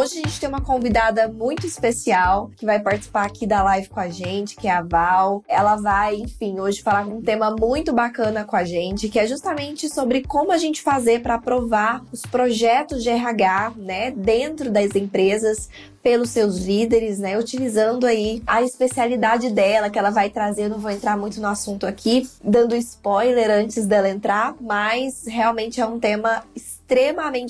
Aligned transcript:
Hoje 0.00 0.18
a 0.18 0.22
gente 0.22 0.40
tem 0.40 0.48
uma 0.48 0.62
convidada 0.62 1.28
muito 1.28 1.66
especial 1.66 2.50
que 2.56 2.64
vai 2.64 2.80
participar 2.80 3.26
aqui 3.26 3.46
da 3.46 3.62
live 3.62 3.86
com 3.90 4.00
a 4.00 4.08
gente, 4.08 4.56
que 4.56 4.66
é 4.66 4.70
a 4.70 4.80
Val. 4.80 5.44
Ela 5.46 5.76
vai, 5.76 6.16
enfim, 6.16 6.58
hoje 6.58 6.80
falar 6.80 7.06
um 7.06 7.20
tema 7.20 7.54
muito 7.54 7.92
bacana 7.92 8.42
com 8.42 8.56
a 8.56 8.64
gente, 8.64 9.10
que 9.10 9.18
é 9.18 9.26
justamente 9.26 9.90
sobre 9.90 10.22
como 10.22 10.52
a 10.52 10.56
gente 10.56 10.80
fazer 10.80 11.20
para 11.20 11.34
aprovar 11.34 12.02
os 12.10 12.22
projetos 12.22 13.02
de 13.02 13.10
RH, 13.10 13.74
né, 13.76 14.10
dentro 14.10 14.70
das 14.70 14.94
empresas 14.94 15.68
pelos 16.02 16.30
seus 16.30 16.56
líderes, 16.56 17.18
né? 17.18 17.38
Utilizando 17.38 18.06
aí 18.06 18.42
a 18.46 18.62
especialidade 18.62 19.50
dela, 19.50 19.90
que 19.90 19.98
ela 19.98 20.08
vai 20.08 20.30
trazer. 20.30 20.62
Eu 20.62 20.70
não 20.70 20.78
vou 20.78 20.90
entrar 20.90 21.14
muito 21.14 21.38
no 21.42 21.46
assunto 21.46 21.86
aqui, 21.86 22.26
dando 22.42 22.74
spoiler 22.74 23.50
antes 23.50 23.86
dela 23.86 24.08
entrar, 24.08 24.54
mas 24.58 25.26
realmente 25.26 25.78
é 25.78 25.84
um 25.84 26.00
tema 26.00 26.42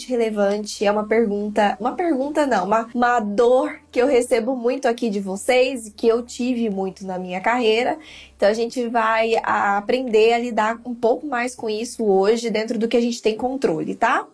relevante. 0.06 0.84
É 0.84 0.90
uma 0.90 1.06
pergunta, 1.06 1.76
uma 1.80 1.92
pergunta 1.92 2.46
não, 2.46 2.64
uma, 2.64 2.88
uma 2.94 3.20
dor 3.20 3.80
que 3.90 4.00
eu 4.00 4.06
recebo 4.06 4.54
muito 4.54 4.86
aqui 4.86 5.08
de 5.08 5.20
vocês, 5.20 5.92
que 5.96 6.06
eu 6.06 6.22
tive 6.22 6.68
muito 6.70 7.06
na 7.06 7.18
minha 7.18 7.40
carreira. 7.40 7.98
Então 8.36 8.48
a 8.48 8.54
gente 8.54 8.86
vai 8.88 9.34
aprender 9.42 10.32
a 10.32 10.38
lidar 10.38 10.80
um 10.84 10.94
pouco 10.94 11.26
mais 11.26 11.54
com 11.54 11.68
isso 11.68 12.04
hoje, 12.04 12.50
dentro 12.50 12.78
do 12.78 12.88
que 12.88 12.96
a 12.96 13.00
gente 13.00 13.20
tem 13.22 13.36
controle, 13.36 13.94
tá? 13.94 14.26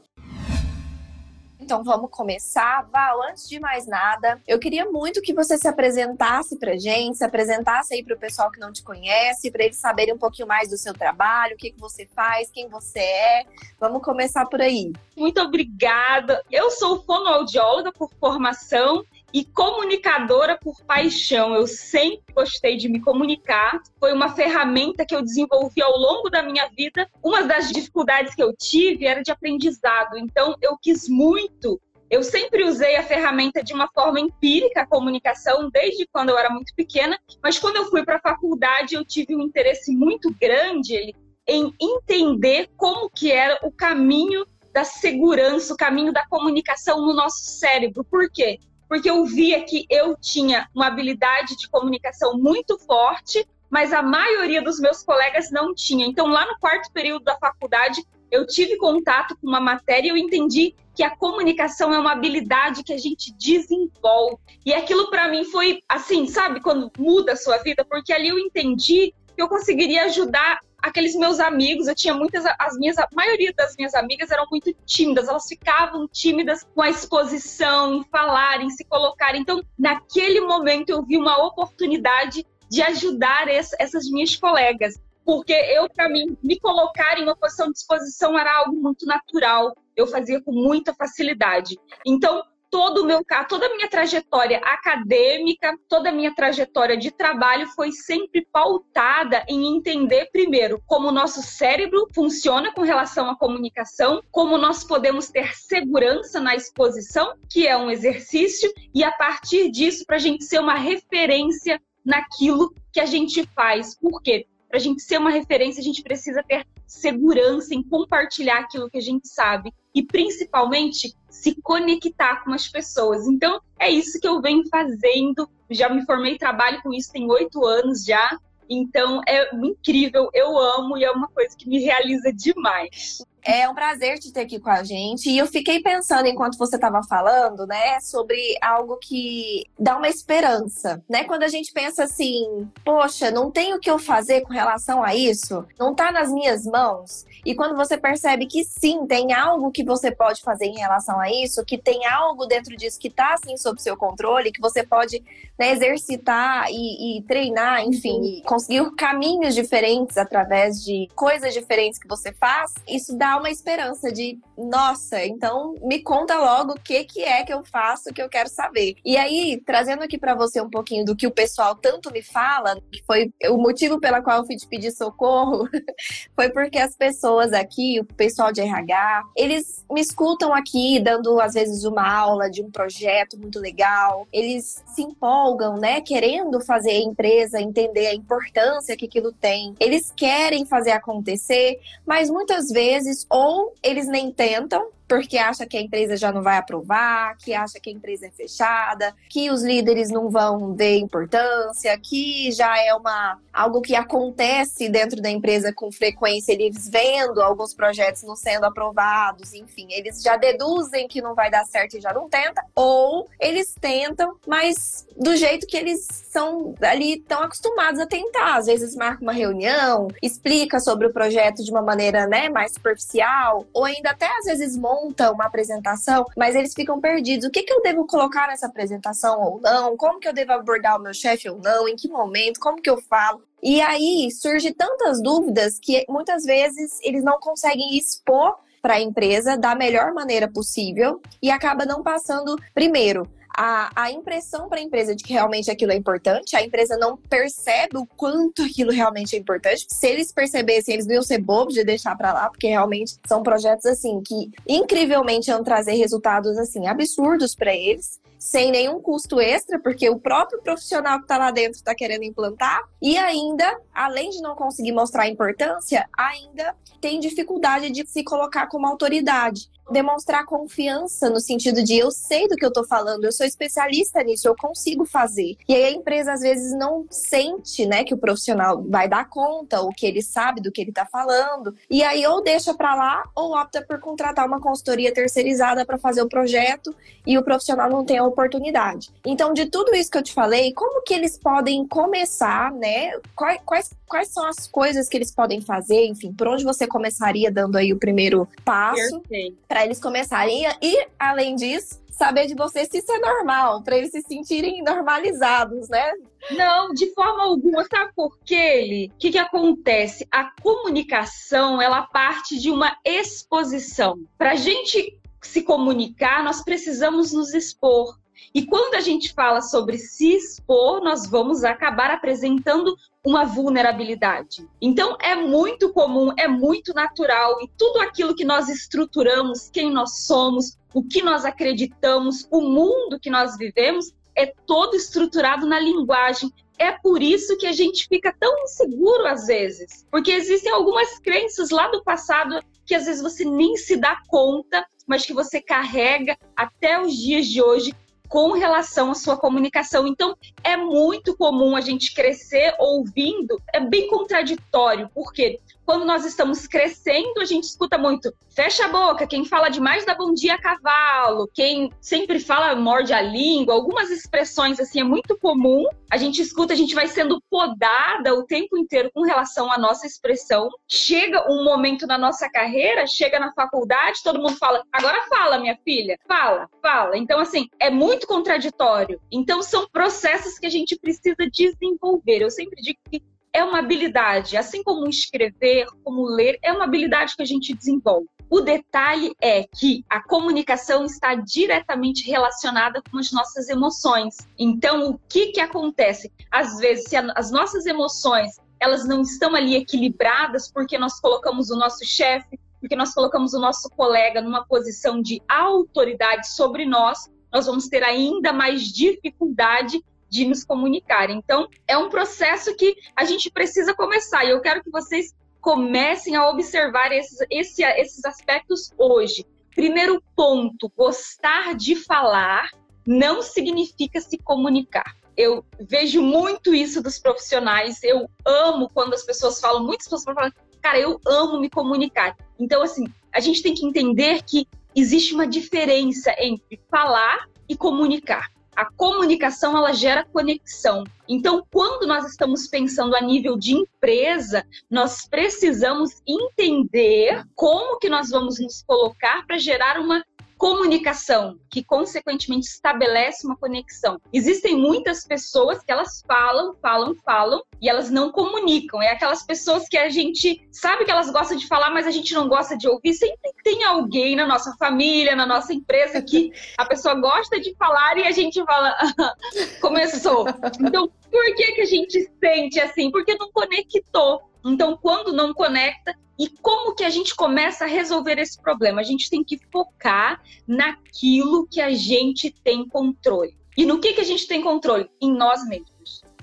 Então 1.66 1.82
vamos 1.82 2.12
começar. 2.12 2.88
Val, 2.92 3.20
antes 3.24 3.48
de 3.48 3.58
mais 3.58 3.88
nada, 3.88 4.40
eu 4.46 4.56
queria 4.56 4.88
muito 4.88 5.20
que 5.20 5.34
você 5.34 5.58
se 5.58 5.66
apresentasse 5.66 6.56
pra 6.56 6.76
gente, 6.76 7.18
se 7.18 7.24
apresentasse 7.24 7.92
aí 7.92 8.04
pro 8.04 8.16
pessoal 8.16 8.52
que 8.52 8.60
não 8.60 8.72
te 8.72 8.84
conhece, 8.84 9.50
para 9.50 9.64
eles 9.64 9.76
saberem 9.76 10.14
um 10.14 10.18
pouquinho 10.18 10.46
mais 10.46 10.70
do 10.70 10.78
seu 10.78 10.94
trabalho, 10.94 11.54
o 11.54 11.58
que, 11.58 11.72
que 11.72 11.80
você 11.80 12.06
faz, 12.14 12.48
quem 12.52 12.68
você 12.68 13.00
é. 13.00 13.46
Vamos 13.80 14.00
começar 14.00 14.46
por 14.46 14.60
aí. 14.60 14.92
Muito 15.16 15.40
obrigada. 15.40 16.40
Eu 16.52 16.70
sou 16.70 17.02
fonoaudióloga 17.02 17.90
por 17.90 18.12
formação 18.20 19.04
e 19.32 19.44
comunicadora 19.44 20.58
por 20.58 20.82
paixão. 20.84 21.54
Eu 21.54 21.66
sempre 21.66 22.32
gostei 22.34 22.76
de 22.76 22.88
me 22.88 23.00
comunicar. 23.00 23.80
Foi 23.98 24.12
uma 24.12 24.34
ferramenta 24.34 25.04
que 25.04 25.14
eu 25.14 25.22
desenvolvi 25.22 25.82
ao 25.82 25.96
longo 25.96 26.30
da 26.30 26.42
minha 26.42 26.68
vida. 26.68 27.08
Uma 27.22 27.42
das 27.42 27.70
dificuldades 27.70 28.34
que 28.34 28.42
eu 28.42 28.54
tive 28.56 29.06
era 29.06 29.22
de 29.22 29.30
aprendizado. 29.30 30.16
Então, 30.16 30.54
eu 30.62 30.76
quis 30.80 31.08
muito. 31.08 31.80
Eu 32.08 32.22
sempre 32.22 32.62
usei 32.64 32.96
a 32.96 33.02
ferramenta 33.02 33.62
de 33.62 33.74
uma 33.74 33.88
forma 33.88 34.20
empírica, 34.20 34.82
a 34.82 34.86
comunicação, 34.86 35.68
desde 35.70 36.06
quando 36.06 36.28
eu 36.28 36.38
era 36.38 36.48
muito 36.48 36.72
pequena, 36.74 37.18
mas 37.42 37.58
quando 37.58 37.76
eu 37.76 37.86
fui 37.86 38.04
para 38.04 38.16
a 38.16 38.20
faculdade, 38.20 38.94
eu 38.94 39.04
tive 39.04 39.34
um 39.34 39.40
interesse 39.40 39.92
muito 39.94 40.32
grande 40.40 41.12
em 41.48 41.74
entender 41.80 42.70
como 42.76 43.10
que 43.10 43.32
era 43.32 43.58
o 43.62 43.72
caminho 43.72 44.46
da 44.72 44.84
segurança, 44.84 45.74
o 45.74 45.76
caminho 45.76 46.12
da 46.12 46.26
comunicação 46.26 47.00
no 47.00 47.12
nosso 47.12 47.58
cérebro. 47.58 48.04
Por 48.04 48.30
quê? 48.30 48.58
Porque 48.88 49.10
eu 49.10 49.24
via 49.24 49.64
que 49.64 49.86
eu 49.90 50.16
tinha 50.16 50.68
uma 50.74 50.86
habilidade 50.86 51.56
de 51.56 51.68
comunicação 51.68 52.38
muito 52.38 52.78
forte, 52.78 53.46
mas 53.70 53.92
a 53.92 54.02
maioria 54.02 54.62
dos 54.62 54.78
meus 54.78 55.02
colegas 55.02 55.50
não 55.50 55.74
tinha. 55.74 56.06
Então, 56.06 56.26
lá 56.26 56.46
no 56.46 56.58
quarto 56.58 56.90
período 56.92 57.24
da 57.24 57.36
faculdade, 57.36 58.04
eu 58.30 58.46
tive 58.46 58.76
contato 58.76 59.36
com 59.36 59.46
uma 59.46 59.60
matéria 59.60 60.08
e 60.08 60.10
eu 60.10 60.16
entendi 60.16 60.74
que 60.94 61.02
a 61.02 61.14
comunicação 61.14 61.92
é 61.92 61.98
uma 61.98 62.12
habilidade 62.12 62.82
que 62.82 62.92
a 62.92 62.98
gente 62.98 63.32
desenvolve. 63.34 64.38
E 64.64 64.72
aquilo 64.72 65.10
para 65.10 65.28
mim 65.28 65.44
foi 65.44 65.82
assim, 65.88 66.26
sabe, 66.26 66.60
quando 66.60 66.90
muda 66.98 67.32
a 67.32 67.36
sua 67.36 67.58
vida, 67.58 67.84
porque 67.84 68.12
ali 68.12 68.28
eu 68.28 68.38
entendi 68.38 69.12
que 69.34 69.42
eu 69.42 69.48
conseguiria 69.48 70.04
ajudar 70.04 70.60
aqueles 70.86 71.16
meus 71.16 71.40
amigos, 71.40 71.88
eu 71.88 71.94
tinha 71.94 72.14
muitas, 72.14 72.44
as 72.58 72.76
minhas, 72.78 72.96
a 72.98 73.08
maioria 73.12 73.52
das 73.52 73.74
minhas 73.76 73.94
amigas 73.94 74.30
eram 74.30 74.46
muito 74.50 74.72
tímidas, 74.84 75.28
elas 75.28 75.46
ficavam 75.46 76.06
tímidas 76.08 76.64
com 76.74 76.80
a 76.80 76.88
exposição, 76.88 77.94
em 77.94 78.04
falar, 78.04 78.60
em 78.62 78.70
se 78.70 78.84
colocar. 78.84 79.34
Então, 79.34 79.62
naquele 79.78 80.40
momento, 80.40 80.90
eu 80.90 81.02
vi 81.04 81.16
uma 81.16 81.44
oportunidade 81.44 82.46
de 82.70 82.82
ajudar 82.82 83.48
esse, 83.48 83.76
essas 83.80 84.08
minhas 84.08 84.36
colegas. 84.36 84.94
Porque 85.24 85.52
eu, 85.52 85.90
para 85.90 86.08
mim, 86.08 86.36
me 86.40 86.58
colocar 86.60 87.18
em 87.18 87.24
uma 87.24 87.36
posição 87.36 87.66
de 87.72 87.78
exposição 87.78 88.38
era 88.38 88.58
algo 88.58 88.76
muito 88.76 89.04
natural. 89.06 89.76
Eu 89.96 90.06
fazia 90.06 90.40
com 90.40 90.52
muita 90.52 90.94
facilidade. 90.94 91.76
Então, 92.06 92.44
todo 92.70 93.02
o 93.02 93.04
meu 93.04 93.22
toda 93.48 93.66
a 93.66 93.74
minha 93.74 93.88
trajetória 93.88 94.58
acadêmica, 94.58 95.76
toda 95.88 96.10
a 96.10 96.12
minha 96.12 96.34
trajetória 96.34 96.96
de 96.96 97.10
trabalho 97.10 97.66
foi 97.68 97.92
sempre 97.92 98.46
pautada 98.52 99.44
em 99.48 99.76
entender 99.76 100.28
primeiro 100.32 100.82
como 100.86 101.08
o 101.08 101.12
nosso 101.12 101.42
cérebro 101.42 102.06
funciona 102.14 102.72
com 102.72 102.82
relação 102.82 103.30
à 103.30 103.36
comunicação, 103.36 104.22
como 104.30 104.58
nós 104.58 104.84
podemos 104.84 105.30
ter 105.30 105.54
segurança 105.56 106.40
na 106.40 106.54
exposição, 106.54 107.34
que 107.50 107.66
é 107.66 107.76
um 107.76 107.90
exercício, 107.90 108.72
e 108.94 109.02
a 109.02 109.12
partir 109.12 109.70
disso 109.70 110.04
para 110.06 110.16
a 110.16 110.20
gente 110.20 110.44
ser 110.44 110.60
uma 110.60 110.74
referência 110.74 111.80
naquilo 112.04 112.72
que 112.92 113.00
a 113.00 113.06
gente 113.06 113.46
faz. 113.54 113.98
Por 113.98 114.22
quê? 114.22 114.46
Para 114.68 114.78
a 114.78 114.80
gente 114.80 115.02
ser 115.02 115.18
uma 115.18 115.30
referência, 115.30 115.80
a 115.80 115.84
gente 115.84 116.02
precisa 116.02 116.42
ter 116.42 116.64
segurança 116.86 117.74
em 117.74 117.82
compartilhar 117.82 118.60
aquilo 118.60 118.88
que 118.88 118.98
a 118.98 119.02
gente 119.02 119.28
sabe 119.28 119.72
e 119.94 120.02
principalmente 120.02 121.14
se 121.28 121.60
conectar 121.62 122.44
com 122.44 122.52
as 122.52 122.68
pessoas. 122.68 123.26
Então, 123.26 123.60
é 123.78 123.90
isso 123.90 124.20
que 124.20 124.28
eu 124.28 124.40
venho 124.40 124.62
fazendo. 124.68 125.48
Já 125.70 125.88
me 125.88 126.04
formei, 126.04 126.38
trabalho 126.38 126.82
com 126.82 126.92
isso 126.92 127.12
tem 127.12 127.30
oito 127.30 127.64
anos 127.64 128.04
já. 128.04 128.38
Então, 128.68 129.20
é 129.28 129.54
incrível, 129.54 130.28
eu 130.34 130.58
amo 130.58 130.96
e 130.98 131.04
é 131.04 131.10
uma 131.10 131.28
coisa 131.28 131.56
que 131.56 131.68
me 131.68 131.78
realiza 131.78 132.32
demais. 132.32 133.24
É 133.46 133.68
um 133.68 133.74
prazer 133.74 134.18
te 134.18 134.32
ter 134.32 134.40
aqui 134.40 134.58
com 134.58 134.70
a 134.70 134.82
gente. 134.82 135.30
E 135.30 135.38
eu 135.38 135.46
fiquei 135.46 135.80
pensando 135.80 136.26
enquanto 136.26 136.58
você 136.58 136.74
estava 136.74 137.00
falando, 137.04 137.64
né, 137.64 138.00
sobre 138.00 138.36
algo 138.60 138.96
que 138.96 139.64
dá 139.78 139.96
uma 139.96 140.08
esperança, 140.08 141.00
né? 141.08 141.22
Quando 141.22 141.44
a 141.44 141.48
gente 141.48 141.72
pensa 141.72 142.04
assim, 142.04 142.68
poxa, 142.84 143.30
não 143.30 143.48
tem 143.50 143.72
o 143.72 143.78
que 143.78 143.88
eu 143.88 144.00
fazer 144.00 144.40
com 144.40 144.52
relação 144.52 145.02
a 145.02 145.14
isso, 145.14 145.64
não 145.78 145.92
está 145.92 146.10
nas 146.10 146.32
minhas 146.32 146.64
mãos. 146.64 147.24
E 147.44 147.54
quando 147.54 147.76
você 147.76 147.96
percebe 147.96 148.46
que 148.46 148.64
sim, 148.64 149.06
tem 149.06 149.32
algo 149.32 149.70
que 149.70 149.84
você 149.84 150.10
pode 150.10 150.42
fazer 150.42 150.66
em 150.66 150.78
relação 150.78 151.20
a 151.20 151.30
isso, 151.30 151.64
que 151.64 151.78
tem 151.78 152.04
algo 152.04 152.46
dentro 152.46 152.76
disso 152.76 152.98
que 152.98 153.08
está 153.08 153.34
assim 153.34 153.56
sob 153.56 153.80
seu 153.80 153.96
controle, 153.96 154.50
que 154.50 154.60
você 154.60 154.82
pode 154.82 155.22
né, 155.56 155.70
exercitar 155.70 156.66
e, 156.68 157.18
e, 157.18 157.22
treinar, 157.22 157.82
enfim, 157.82 158.20
e 158.22 158.42
conseguir 158.42 158.90
caminhos 158.96 159.54
diferentes 159.54 160.18
através 160.18 160.82
de 160.82 161.08
coisas 161.14 161.54
diferentes 161.54 161.98
que 161.98 162.08
você 162.08 162.32
faz, 162.32 162.74
isso 162.88 163.16
dá 163.16 163.35
uma 163.38 163.50
esperança 163.50 164.10
de, 164.10 164.38
nossa, 164.56 165.24
então 165.24 165.74
me 165.82 166.02
conta 166.02 166.38
logo 166.38 166.72
o 166.72 166.80
que, 166.80 167.04
que 167.04 167.22
é 167.22 167.44
que 167.44 167.52
eu 167.52 167.64
faço 167.64 168.12
que 168.12 168.22
eu 168.22 168.28
quero 168.28 168.48
saber. 168.48 168.96
E 169.04 169.16
aí, 169.16 169.60
trazendo 169.64 170.02
aqui 170.02 170.18
para 170.18 170.34
você 170.34 170.60
um 170.60 170.70
pouquinho 170.70 171.04
do 171.04 171.16
que 171.16 171.26
o 171.26 171.30
pessoal 171.30 171.74
tanto 171.74 172.10
me 172.12 172.22
fala, 172.22 172.80
que 172.90 173.02
foi 173.04 173.32
o 173.48 173.56
motivo 173.56 174.00
pela 174.00 174.22
qual 174.22 174.38
eu 174.38 174.46
fui 174.46 174.56
te 174.56 174.66
pedir 174.66 174.92
socorro, 174.92 175.68
foi 176.34 176.50
porque 176.50 176.78
as 176.78 176.96
pessoas 176.96 177.52
aqui, 177.52 178.00
o 178.00 178.04
pessoal 178.04 178.52
de 178.52 178.60
RH, 178.60 179.22
eles 179.36 179.84
me 179.90 180.00
escutam 180.00 180.54
aqui 180.54 180.98
dando 181.00 181.40
às 181.40 181.54
vezes 181.54 181.84
uma 181.84 182.08
aula 182.08 182.50
de 182.50 182.62
um 182.62 182.70
projeto 182.70 183.38
muito 183.38 183.58
legal, 183.58 184.26
eles 184.32 184.82
se 184.86 185.02
empolgam, 185.02 185.76
né, 185.76 186.00
querendo 186.00 186.60
fazer 186.60 186.90
a 186.90 187.00
empresa 187.00 187.60
entender 187.60 188.06
a 188.06 188.14
importância 188.14 188.96
que 188.96 189.06
aquilo 189.06 189.32
tem. 189.32 189.74
Eles 189.78 190.12
querem 190.14 190.64
fazer 190.64 190.92
acontecer, 190.92 191.78
mas 192.06 192.30
muitas 192.30 192.68
vezes 192.68 193.25
ou 193.28 193.74
eles 193.82 194.06
nem 194.06 194.30
tentam, 194.30 194.88
porque 195.08 195.38
acha 195.38 195.66
que 195.66 195.76
a 195.76 195.80
empresa 195.80 196.16
já 196.16 196.32
não 196.32 196.42
vai 196.42 196.56
aprovar, 196.56 197.36
que 197.38 197.54
acha 197.54 197.78
que 197.78 197.90
a 197.90 197.92
empresa 197.92 198.26
é 198.26 198.30
fechada, 198.30 199.14
que 199.28 199.50
os 199.50 199.62
líderes 199.62 200.10
não 200.10 200.28
vão 200.28 200.74
ver 200.74 200.98
importância, 200.98 201.96
que 201.98 202.50
já 202.52 202.76
é 202.82 202.92
uma 202.94 203.38
algo 203.52 203.80
que 203.80 203.94
acontece 203.94 204.88
dentro 204.88 205.22
da 205.22 205.30
empresa 205.30 205.72
com 205.72 205.90
frequência, 205.90 206.52
eles 206.52 206.88
vendo 206.88 207.40
alguns 207.40 207.72
projetos 207.72 208.22
não 208.24 208.36
sendo 208.36 208.64
aprovados, 208.64 209.54
enfim, 209.54 209.86
eles 209.90 210.20
já 210.22 210.36
deduzem 210.36 211.08
que 211.08 211.22
não 211.22 211.34
vai 211.34 211.50
dar 211.50 211.64
certo 211.64 211.96
e 211.96 212.00
já 212.00 212.12
não 212.12 212.28
tenta, 212.28 212.62
ou 212.74 213.28
eles 213.40 213.74
tentam, 213.80 214.36
mas 214.46 215.05
do 215.16 215.34
jeito 215.36 215.66
que 215.66 215.76
eles 215.76 216.06
são 216.30 216.74
ali 216.80 217.20
tão 217.20 217.42
acostumados 217.42 218.00
a 218.00 218.06
tentar, 218.06 218.56
às 218.56 218.66
vezes 218.66 218.94
marca 218.94 219.22
uma 219.22 219.32
reunião, 219.32 220.08
explica 220.22 220.78
sobre 220.78 221.06
o 221.06 221.12
projeto 221.12 221.64
de 221.64 221.70
uma 221.70 221.82
maneira, 221.82 222.26
né, 222.26 222.48
mais 222.48 222.72
superficial, 222.72 223.66
ou 223.72 223.84
ainda 223.84 224.10
até 224.10 224.26
às 224.38 224.44
vezes 224.44 224.76
monta 224.76 225.32
uma 225.32 225.46
apresentação, 225.46 226.26
mas 226.36 226.54
eles 226.54 226.74
ficam 226.74 227.00
perdidos. 227.00 227.46
O 227.46 227.50
que, 227.50 227.62
que 227.62 227.72
eu 227.72 227.82
devo 227.82 228.06
colocar 228.06 228.48
nessa 228.48 228.66
apresentação 228.66 229.40
ou 229.40 229.60
não? 229.60 229.96
Como 229.96 230.20
que 230.20 230.28
eu 230.28 230.34
devo 230.34 230.52
abordar 230.52 230.98
o 230.98 231.02
meu 231.02 231.14
chefe 231.14 231.48
ou 231.48 231.58
não? 231.58 231.88
Em 231.88 231.96
que 231.96 232.08
momento? 232.08 232.60
Como 232.60 232.80
que 232.80 232.90
eu 232.90 233.00
falo? 233.02 233.42
E 233.62 233.80
aí 233.80 234.30
surge 234.30 234.72
tantas 234.72 235.22
dúvidas 235.22 235.78
que 235.78 236.04
muitas 236.08 236.44
vezes 236.44 237.00
eles 237.02 237.24
não 237.24 237.40
conseguem 237.40 237.96
expor 237.96 238.56
para 238.82 238.94
a 238.94 239.00
empresa 239.00 239.56
da 239.56 239.74
melhor 239.74 240.12
maneira 240.12 240.48
possível 240.48 241.20
e 241.42 241.50
acaba 241.50 241.84
não 241.84 242.02
passando, 242.04 242.56
primeiro, 242.72 243.28
a, 243.56 243.90
a 243.96 244.10
impressão 244.10 244.68
para 244.68 244.78
a 244.78 244.82
empresa 244.82 245.16
de 245.16 245.24
que 245.24 245.32
realmente 245.32 245.70
aquilo 245.70 245.92
é 245.92 245.96
importante, 245.96 246.54
a 246.54 246.62
empresa 246.62 246.96
não 246.98 247.16
percebe 247.16 247.96
o 247.96 248.06
quanto 248.06 248.62
aquilo 248.62 248.92
realmente 248.92 249.34
é 249.34 249.38
importante. 249.38 249.86
Se 249.88 250.06
eles 250.06 250.30
percebessem, 250.30 250.94
eles 250.94 251.06
não 251.06 251.14
iam 251.14 251.22
ser 251.22 251.38
bobos 251.38 251.74
de 251.74 251.82
deixar 251.82 252.16
para 252.16 252.32
lá, 252.32 252.50
porque 252.50 252.68
realmente 252.68 253.16
são 253.26 253.42
projetos 253.42 253.86
assim 253.86 254.20
que 254.22 254.50
incrivelmente 254.68 255.50
iam 255.50 255.64
trazer 255.64 255.94
resultados 255.94 256.58
assim 256.58 256.86
absurdos 256.86 257.54
para 257.54 257.74
eles 257.74 258.20
sem 258.38 258.70
nenhum 258.70 259.00
custo 259.00 259.40
extra, 259.40 259.78
porque 259.78 260.08
o 260.08 260.18
próprio 260.18 260.60
profissional 260.62 261.18
que 261.18 261.24
está 261.24 261.38
lá 261.38 261.50
dentro 261.50 261.72
está 261.72 261.94
querendo 261.94 262.24
implantar, 262.24 262.82
e 263.00 263.16
ainda, 263.16 263.80
além 263.94 264.30
de 264.30 264.40
não 264.40 264.54
conseguir 264.54 264.92
mostrar 264.92 265.24
a 265.24 265.28
importância, 265.28 266.08
ainda 266.16 266.74
tem 267.00 267.20
dificuldade 267.20 267.90
de 267.90 268.06
se 268.06 268.22
colocar 268.24 268.66
como 268.66 268.86
autoridade 268.86 269.70
demonstrar 269.90 270.44
confiança 270.44 271.30
no 271.30 271.40
sentido 271.40 271.82
de 271.82 271.96
eu 271.96 272.10
sei 272.10 272.48
do 272.48 272.56
que 272.56 272.64
eu 272.64 272.72
tô 272.72 272.84
falando, 272.84 273.24
eu 273.24 273.32
sou 273.32 273.46
especialista 273.46 274.22
nisso, 274.22 274.48
eu 274.48 274.56
consigo 274.56 275.04
fazer. 275.04 275.56
E 275.68 275.74
aí 275.74 275.84
a 275.84 275.90
empresa 275.90 276.32
às 276.32 276.40
vezes 276.40 276.76
não 276.76 277.06
sente, 277.10 277.86
né, 277.86 278.04
que 278.04 278.14
o 278.14 278.18
profissional 278.18 278.82
vai 278.88 279.08
dar 279.08 279.28
conta 279.28 279.80
ou 279.80 279.90
que 279.90 280.06
ele 280.06 280.22
sabe 280.22 280.60
do 280.60 280.72
que 280.72 280.80
ele 280.80 280.92
tá 280.92 281.06
falando. 281.06 281.74
E 281.88 282.02
aí 282.02 282.26
ou 282.26 282.42
deixa 282.42 282.74
para 282.74 282.94
lá 282.94 283.22
ou 283.34 283.56
opta 283.56 283.82
por 283.82 284.00
contratar 284.00 284.46
uma 284.46 284.60
consultoria 284.60 285.12
terceirizada 285.12 285.84
para 285.84 285.98
fazer 285.98 286.22
o 286.22 286.28
projeto 286.28 286.94
e 287.26 287.38
o 287.38 287.42
profissional 287.42 287.88
não 287.88 288.04
tem 288.04 288.18
oportunidade. 288.26 289.10
Então, 289.24 289.52
de 289.52 289.66
tudo 289.66 289.94
isso 289.94 290.10
que 290.10 290.18
eu 290.18 290.22
te 290.22 290.32
falei, 290.32 290.72
como 290.72 291.02
que 291.02 291.14
eles 291.14 291.38
podem 291.38 291.86
começar, 291.86 292.72
né? 292.72 293.12
Quais, 293.34 293.60
quais, 293.64 293.90
quais 294.06 294.28
são 294.28 294.46
as 294.46 294.66
coisas 294.66 295.08
que 295.08 295.16
eles 295.16 295.32
podem 295.32 295.60
fazer, 295.60 296.06
enfim, 296.06 296.32
por 296.32 296.48
onde 296.48 296.64
você 296.64 296.86
começaria 296.86 297.50
dando 297.50 297.76
aí 297.76 297.92
o 297.92 297.98
primeiro 297.98 298.48
passo? 298.64 299.22
Para 299.68 299.84
eles 299.84 300.00
começarem 300.00 300.64
e, 300.82 301.06
além 301.18 301.56
disso, 301.56 302.00
saber 302.16 302.46
de 302.46 302.54
você 302.54 302.84
se 302.86 302.98
isso 302.98 303.12
é 303.12 303.18
normal, 303.18 303.82
para 303.82 303.96
eles 303.96 304.10
se 304.10 304.22
sentirem 304.22 304.82
normalizados, 304.82 305.88
né? 305.88 306.12
Não, 306.50 306.92
de 306.92 307.12
forma 307.12 307.44
alguma. 307.44 307.84
Sabe 307.84 308.12
por 308.14 308.38
quê, 308.44 309.10
O 309.12 309.18
que, 309.18 309.30
que 309.30 309.38
acontece? 309.38 310.26
A 310.30 310.50
comunicação, 310.60 311.80
ela 311.80 312.02
parte 312.02 312.58
de 312.58 312.70
uma 312.70 312.96
exposição. 313.04 314.18
Para 314.38 314.52
a 314.52 314.54
gente 314.54 315.18
se 315.46 315.62
comunicar, 315.62 316.44
nós 316.44 316.62
precisamos 316.62 317.32
nos 317.32 317.54
expor. 317.54 318.18
E 318.54 318.64
quando 318.64 318.94
a 318.94 319.00
gente 319.00 319.32
fala 319.32 319.60
sobre 319.60 319.98
se 319.98 320.34
expor, 320.34 321.02
nós 321.02 321.26
vamos 321.26 321.64
acabar 321.64 322.10
apresentando 322.10 322.96
uma 323.24 323.44
vulnerabilidade. 323.44 324.66
Então 324.80 325.16
é 325.20 325.34
muito 325.34 325.92
comum, 325.92 326.32
é 326.38 326.46
muito 326.46 326.94
natural 326.94 327.58
e 327.62 327.68
tudo 327.76 328.00
aquilo 328.00 328.34
que 328.34 328.44
nós 328.44 328.68
estruturamos, 328.68 329.68
quem 329.70 329.90
nós 329.90 330.20
somos, 330.26 330.76
o 330.94 331.02
que 331.02 331.22
nós 331.22 331.44
acreditamos, 331.44 332.46
o 332.50 332.60
mundo 332.60 333.18
que 333.20 333.30
nós 333.30 333.56
vivemos 333.56 334.14
é 334.34 334.46
todo 334.66 334.94
estruturado 334.94 335.66
na 335.66 335.80
linguagem. 335.80 336.52
É 336.78 336.92
por 336.92 337.22
isso 337.22 337.56
que 337.56 337.66
a 337.66 337.72
gente 337.72 338.06
fica 338.06 338.34
tão 338.38 338.54
inseguro 338.64 339.26
às 339.26 339.46
vezes, 339.46 340.06
porque 340.10 340.30
existem 340.30 340.70
algumas 340.70 341.18
crenças 341.18 341.70
lá 341.70 341.88
do 341.88 342.04
passado 342.04 342.60
que 342.84 342.94
às 342.94 343.06
vezes 343.06 343.22
você 343.22 343.44
nem 343.44 343.76
se 343.76 343.96
dá 343.96 344.20
conta, 344.28 344.86
mas 345.06 345.24
que 345.24 345.32
você 345.32 345.60
carrega 345.60 346.36
até 346.56 347.00
os 347.00 347.14
dias 347.14 347.46
de 347.46 347.62
hoje 347.62 347.94
com 348.28 348.52
relação 348.52 349.10
à 349.10 349.14
sua 349.14 349.36
comunicação. 349.36 350.06
Então, 350.06 350.36
é 350.64 350.76
muito 350.76 351.36
comum 351.36 351.76
a 351.76 351.80
gente 351.80 352.12
crescer 352.12 352.74
ouvindo, 352.78 353.60
é 353.72 353.80
bem 353.80 354.08
contraditório, 354.08 355.08
porque 355.14 355.60
quando 355.86 356.04
nós 356.04 356.26
estamos 356.26 356.66
crescendo, 356.66 357.40
a 357.40 357.44
gente 357.44 357.64
escuta 357.64 357.96
muito 357.96 358.34
fecha 358.50 358.86
a 358.86 358.88
boca, 358.88 359.26
quem 359.26 359.44
fala 359.44 359.68
demais 359.68 360.04
dá 360.04 360.14
bom 360.14 360.32
dia 360.32 360.54
a 360.54 360.60
cavalo, 360.60 361.48
quem 361.54 361.92
sempre 362.00 362.40
fala 362.40 362.74
morde 362.74 363.12
a 363.12 363.20
língua, 363.20 363.74
algumas 363.74 364.10
expressões 364.10 364.80
assim 364.80 365.00
é 365.00 365.04
muito 365.04 365.38
comum. 365.38 365.84
A 366.10 366.16
gente 366.16 366.40
escuta, 366.40 366.72
a 366.72 366.76
gente 366.76 366.94
vai 366.94 367.06
sendo 367.06 367.40
podada 367.50 368.34
o 368.34 368.44
tempo 368.44 368.78
inteiro 368.78 369.10
com 369.12 369.22
relação 369.22 369.70
à 369.70 369.76
nossa 369.76 370.06
expressão. 370.06 370.70
Chega 370.88 371.50
um 371.50 371.64
momento 371.64 372.06
na 372.06 372.16
nossa 372.16 372.48
carreira, 372.48 373.06
chega 373.06 373.38
na 373.38 373.52
faculdade, 373.52 374.22
todo 374.24 374.40
mundo 374.40 374.56
fala: 374.56 374.82
"Agora 374.90 375.26
fala, 375.28 375.58
minha 375.58 375.78
filha. 375.84 376.18
Fala, 376.26 376.68
fala". 376.80 377.16
Então 377.18 377.38
assim, 377.38 377.68
é 377.78 377.90
muito 377.90 378.26
contraditório. 378.26 379.20
Então 379.30 379.62
são 379.62 379.86
processos 379.88 380.58
que 380.58 380.66
a 380.66 380.70
gente 380.70 380.96
precisa 380.98 381.36
desenvolver. 381.52 382.42
Eu 382.42 382.50
sempre 382.50 382.80
digo 382.80 382.98
que 383.10 383.22
é 383.56 383.64
uma 383.64 383.78
habilidade, 383.78 384.54
assim 384.54 384.82
como 384.82 385.08
escrever, 385.08 385.86
como 386.04 386.26
ler, 386.26 386.58
é 386.62 386.70
uma 386.70 386.84
habilidade 386.84 387.34
que 387.34 387.42
a 387.42 387.46
gente 387.46 387.74
desenvolve. 387.74 388.26
O 388.50 388.60
detalhe 388.60 389.34
é 389.40 389.64
que 389.64 390.04
a 390.10 390.22
comunicação 390.22 391.06
está 391.06 391.34
diretamente 391.34 392.22
relacionada 392.30 393.02
com 393.10 393.16
as 393.16 393.32
nossas 393.32 393.70
emoções. 393.70 394.36
Então, 394.58 395.08
o 395.08 395.18
que 395.26 395.52
que 395.52 395.60
acontece? 395.60 396.30
Às 396.50 396.76
vezes, 396.76 397.06
se 397.08 397.16
as 397.16 397.50
nossas 397.50 397.86
emoções 397.86 398.60
elas 398.78 399.08
não 399.08 399.22
estão 399.22 399.54
ali 399.54 399.74
equilibradas 399.74 400.70
porque 400.70 400.98
nós 400.98 401.18
colocamos 401.18 401.70
o 401.70 401.76
nosso 401.76 402.04
chefe, 402.04 402.60
porque 402.78 402.94
nós 402.94 403.14
colocamos 403.14 403.54
o 403.54 403.58
nosso 403.58 403.88
colega 403.88 404.42
numa 404.42 404.66
posição 404.66 405.22
de 405.22 405.40
autoridade 405.48 406.50
sobre 406.50 406.84
nós, 406.84 407.30
nós 407.50 407.64
vamos 407.64 407.88
ter 407.88 408.02
ainda 408.04 408.52
mais 408.52 408.82
dificuldade 408.82 409.98
de 410.36 410.44
nos 410.46 410.64
comunicar. 410.64 411.30
Então, 411.30 411.68
é 411.88 411.96
um 411.96 412.08
processo 412.08 412.74
que 412.76 412.94
a 413.14 413.24
gente 413.24 413.50
precisa 413.50 413.94
começar. 413.94 414.44
E 414.44 414.50
eu 414.50 414.60
quero 414.60 414.82
que 414.82 414.90
vocês 414.90 415.34
comecem 415.60 416.36
a 416.36 416.48
observar 416.48 417.10
esses, 417.12 417.38
esse, 417.50 417.82
esses 417.82 418.24
aspectos 418.24 418.92
hoje. 418.98 419.46
Primeiro 419.74 420.22
ponto: 420.34 420.92
gostar 420.96 421.74
de 421.74 421.96
falar 421.96 422.70
não 423.06 423.40
significa 423.40 424.20
se 424.20 424.36
comunicar. 424.38 425.16
Eu 425.36 425.64
vejo 425.78 426.22
muito 426.22 426.74
isso 426.74 427.02
dos 427.02 427.18
profissionais. 427.18 428.02
Eu 428.02 428.28
amo 428.44 428.88
quando 428.92 429.14
as 429.14 429.24
pessoas 429.24 429.60
falam, 429.60 429.84
muitas 429.84 430.08
pessoas 430.08 430.34
falam, 430.34 430.52
cara, 430.80 430.98
eu 430.98 431.20
amo 431.26 431.60
me 431.60 431.68
comunicar. 431.68 432.36
Então, 432.58 432.82
assim, 432.82 433.04
a 433.32 433.40
gente 433.40 433.62
tem 433.62 433.74
que 433.74 433.86
entender 433.86 434.42
que 434.44 434.66
existe 434.94 435.34
uma 435.34 435.46
diferença 435.46 436.34
entre 436.38 436.80
falar 436.90 437.48
e 437.68 437.76
comunicar. 437.76 438.50
A 438.76 438.84
comunicação 438.84 439.74
ela 439.76 439.94
gera 439.94 440.22
conexão. 440.22 441.02
Então, 441.26 441.66
quando 441.72 442.06
nós 442.06 442.26
estamos 442.26 442.68
pensando 442.68 443.16
a 443.16 443.20
nível 443.22 443.56
de 443.56 443.74
empresa, 443.74 444.66
nós 444.90 445.26
precisamos 445.26 446.10
entender 446.26 447.42
como 447.54 447.98
que 447.98 448.10
nós 448.10 448.28
vamos 448.28 448.60
nos 448.60 448.82
colocar 448.82 449.46
para 449.46 449.58
gerar 449.58 449.98
uma 449.98 450.22
comunicação, 450.56 451.58
que 451.70 451.84
consequentemente 451.84 452.66
estabelece 452.66 453.46
uma 453.46 453.56
conexão. 453.56 454.20
Existem 454.32 454.76
muitas 454.76 455.24
pessoas 455.24 455.82
que 455.82 455.92
elas 455.92 456.22
falam, 456.26 456.74
falam, 456.80 457.14
falam 457.24 457.62
e 457.80 457.88
elas 457.88 458.10
não 458.10 458.32
comunicam. 458.32 459.02
É 459.02 459.10
aquelas 459.10 459.42
pessoas 459.42 459.88
que 459.88 459.96
a 459.98 460.08
gente 460.08 460.66
sabe 460.72 461.04
que 461.04 461.10
elas 461.10 461.30
gostam 461.30 461.56
de 461.56 461.66
falar, 461.66 461.90
mas 461.90 462.06
a 462.06 462.10
gente 462.10 462.34
não 462.34 462.48
gosta 462.48 462.76
de 462.76 462.88
ouvir. 462.88 463.14
Sempre 463.14 463.52
tem 463.62 463.84
alguém 463.84 464.34
na 464.36 464.46
nossa 464.46 464.74
família, 464.78 465.36
na 465.36 465.46
nossa 465.46 465.72
empresa 465.72 466.22
que 466.22 466.52
a 466.78 466.84
pessoa 466.84 467.14
gosta 467.14 467.60
de 467.60 467.74
falar 467.76 468.16
e 468.18 468.26
a 468.26 468.32
gente 468.32 468.64
fala, 468.64 468.96
começou. 469.80 470.46
Então, 470.80 471.10
por 471.30 471.44
que 471.54 471.72
que 471.72 471.80
a 471.82 471.86
gente 471.86 472.30
sente 472.42 472.80
assim? 472.80 473.10
Porque 473.10 473.34
não 473.34 473.50
conectou. 473.52 474.42
Então, 474.66 474.98
quando 475.00 475.32
não 475.32 475.54
conecta, 475.54 476.14
e 476.38 476.48
como 476.48 476.94
que 476.94 477.04
a 477.04 477.10
gente 477.10 477.34
começa 477.34 477.84
a 477.84 477.88
resolver 477.88 478.38
esse 478.38 478.60
problema? 478.60 479.00
A 479.00 479.04
gente 479.04 479.30
tem 479.30 479.42
que 479.42 479.58
focar 479.70 480.42
naquilo 480.66 481.66
que 481.66 481.80
a 481.80 481.94
gente 481.94 482.50
tem 482.50 482.86
controle. 482.86 483.56
E 483.76 483.86
no 483.86 484.00
que, 484.00 484.12
que 484.12 484.20
a 484.20 484.24
gente 484.24 484.46
tem 484.46 484.60
controle? 484.60 485.08
Em 485.20 485.32
nós 485.32 485.66
mesmos. 485.66 485.95